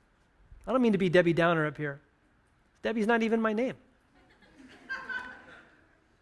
[0.66, 2.00] I don't mean to be Debbie Downer up here.
[2.82, 3.74] Debbie's not even my name.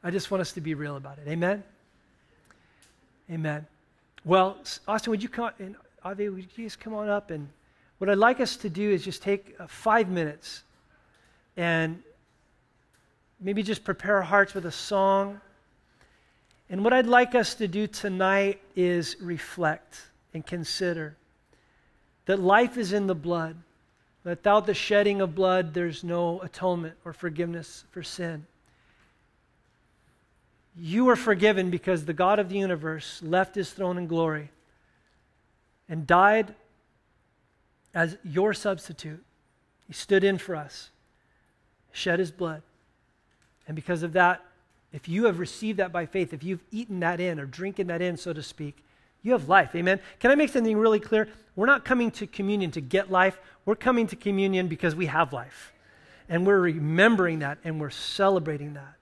[0.03, 1.29] I just want us to be real about it.
[1.29, 1.63] Amen?
[3.31, 3.67] Amen.
[4.25, 4.57] Well,
[4.89, 7.31] Austin, would you come, and Avi, would you just come on up?
[7.31, 7.49] And
[7.99, 10.63] what I'd like us to do is just take uh, five minutes
[11.57, 12.03] and
[13.41, 15.41] maybe just prepare our hearts with a song.
[16.69, 20.01] And what I'd like us to do tonight is reflect
[20.33, 21.17] and consider
[22.27, 23.57] that life is in the blood.
[24.25, 28.47] Without the shedding of blood, there's no atonement or forgiveness for sin.
[30.77, 34.51] You are forgiven because the God of the universe left his throne in glory
[35.89, 36.55] and died
[37.95, 39.23] as your substitute.
[39.87, 40.91] He stood in for us,
[41.93, 42.63] shed his blood.
[43.67, 44.45] And because of that,
[44.93, 48.03] if you have received that by faith, if you've eaten that in or drinking that
[48.03, 48.77] in, so to speak,
[49.23, 49.75] you have life.
[49.75, 50.01] Amen.
[50.19, 51.29] Can I make something really clear?
[51.57, 53.39] We're not coming to communion to get life.
[53.65, 55.73] We're coming to communion because we have life.
[56.29, 58.95] And we're remembering that and we're celebrating that.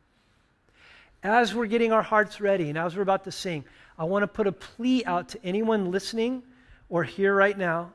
[1.23, 3.65] As we're getting our hearts ready and as we're about to sing,
[3.99, 6.43] I want to put a plea out to anyone listening
[6.89, 7.93] or here right now,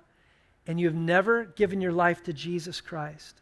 [0.67, 3.41] and you have never given your life to Jesus Christ.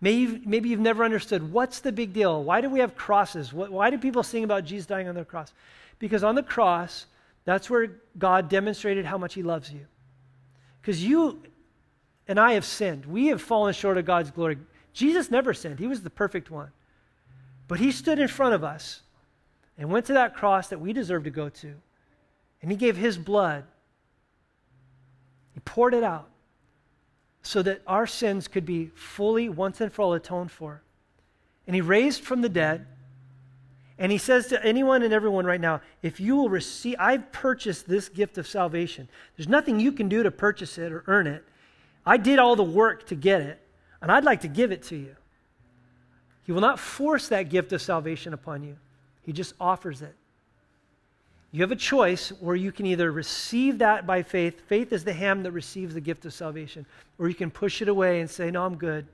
[0.00, 2.42] Maybe you've, maybe you've never understood what's the big deal?
[2.42, 3.52] Why do we have crosses?
[3.52, 5.52] Why do people sing about Jesus dying on the cross?
[6.00, 7.06] Because on the cross,
[7.44, 9.86] that's where God demonstrated how much He loves you.
[10.80, 11.42] Because you
[12.28, 13.06] and I have sinned.
[13.06, 14.58] We have fallen short of God's glory.
[14.92, 16.70] Jesus never sinned, He was the perfect one.
[17.68, 19.02] But He stood in front of us
[19.78, 21.74] and went to that cross that we deserve to go to.
[22.60, 23.64] And He gave His blood,
[25.54, 26.28] He poured it out
[27.42, 30.82] so that our sins could be fully, once and for all, atoned for.
[31.66, 32.86] And He raised from the dead
[34.02, 37.88] and he says to anyone and everyone right now, if you will receive, I've purchased
[37.88, 39.08] this gift of salvation.
[39.36, 41.44] There's nothing you can do to purchase it or earn it.
[42.04, 43.62] I did all the work to get it,
[44.00, 45.14] and I'd like to give it to you.
[46.42, 48.76] He will not force that gift of salvation upon you,
[49.22, 50.16] He just offers it.
[51.52, 54.62] You have a choice where you can either receive that by faith.
[54.66, 56.86] Faith is the hand that receives the gift of salvation.
[57.20, 59.06] Or you can push it away and say, No, I'm good.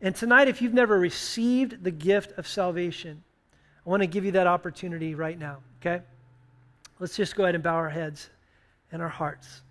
[0.00, 3.22] And tonight, if you've never received the gift of salvation,
[3.86, 6.02] I want to give you that opportunity right now, okay?
[6.98, 8.30] Let's just go ahead and bow our heads
[8.92, 9.62] and our hearts.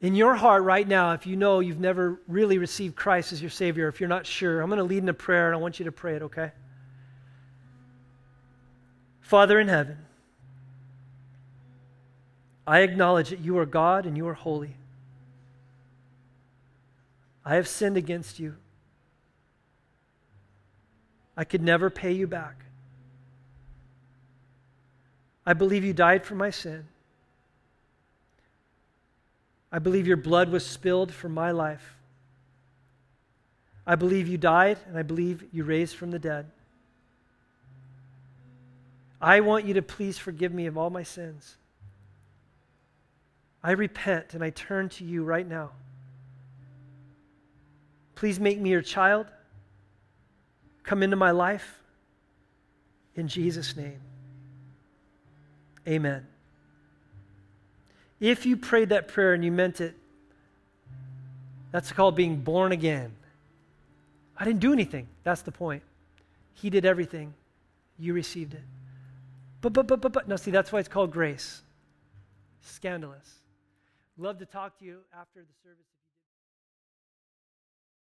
[0.00, 3.50] In your heart right now, if you know you've never really received Christ as your
[3.50, 5.78] Savior, if you're not sure, I'm going to lead in a prayer and I want
[5.78, 6.52] you to pray it, okay?
[9.20, 9.98] Father in heaven,
[12.66, 14.76] I acknowledge that you are God and you are holy.
[17.48, 18.56] I have sinned against you.
[21.34, 22.66] I could never pay you back.
[25.46, 26.84] I believe you died for my sin.
[29.72, 31.94] I believe your blood was spilled for my life.
[33.86, 36.50] I believe you died, and I believe you raised from the dead.
[39.22, 41.56] I want you to please forgive me of all my sins.
[43.64, 45.70] I repent and I turn to you right now.
[48.18, 49.28] Please make me your child.
[50.82, 51.78] Come into my life.
[53.14, 54.00] In Jesus' name,
[55.86, 56.26] Amen.
[58.18, 59.94] If you prayed that prayer and you meant it,
[61.70, 63.12] that's called being born again.
[64.36, 65.06] I didn't do anything.
[65.22, 65.84] That's the point.
[66.54, 67.34] He did everything.
[68.00, 68.64] You received it.
[69.60, 70.26] But, but, but, but, but.
[70.26, 71.62] No, see, that's why it's called grace.
[72.62, 73.32] Scandalous.
[74.16, 75.97] Love to talk to you after the service.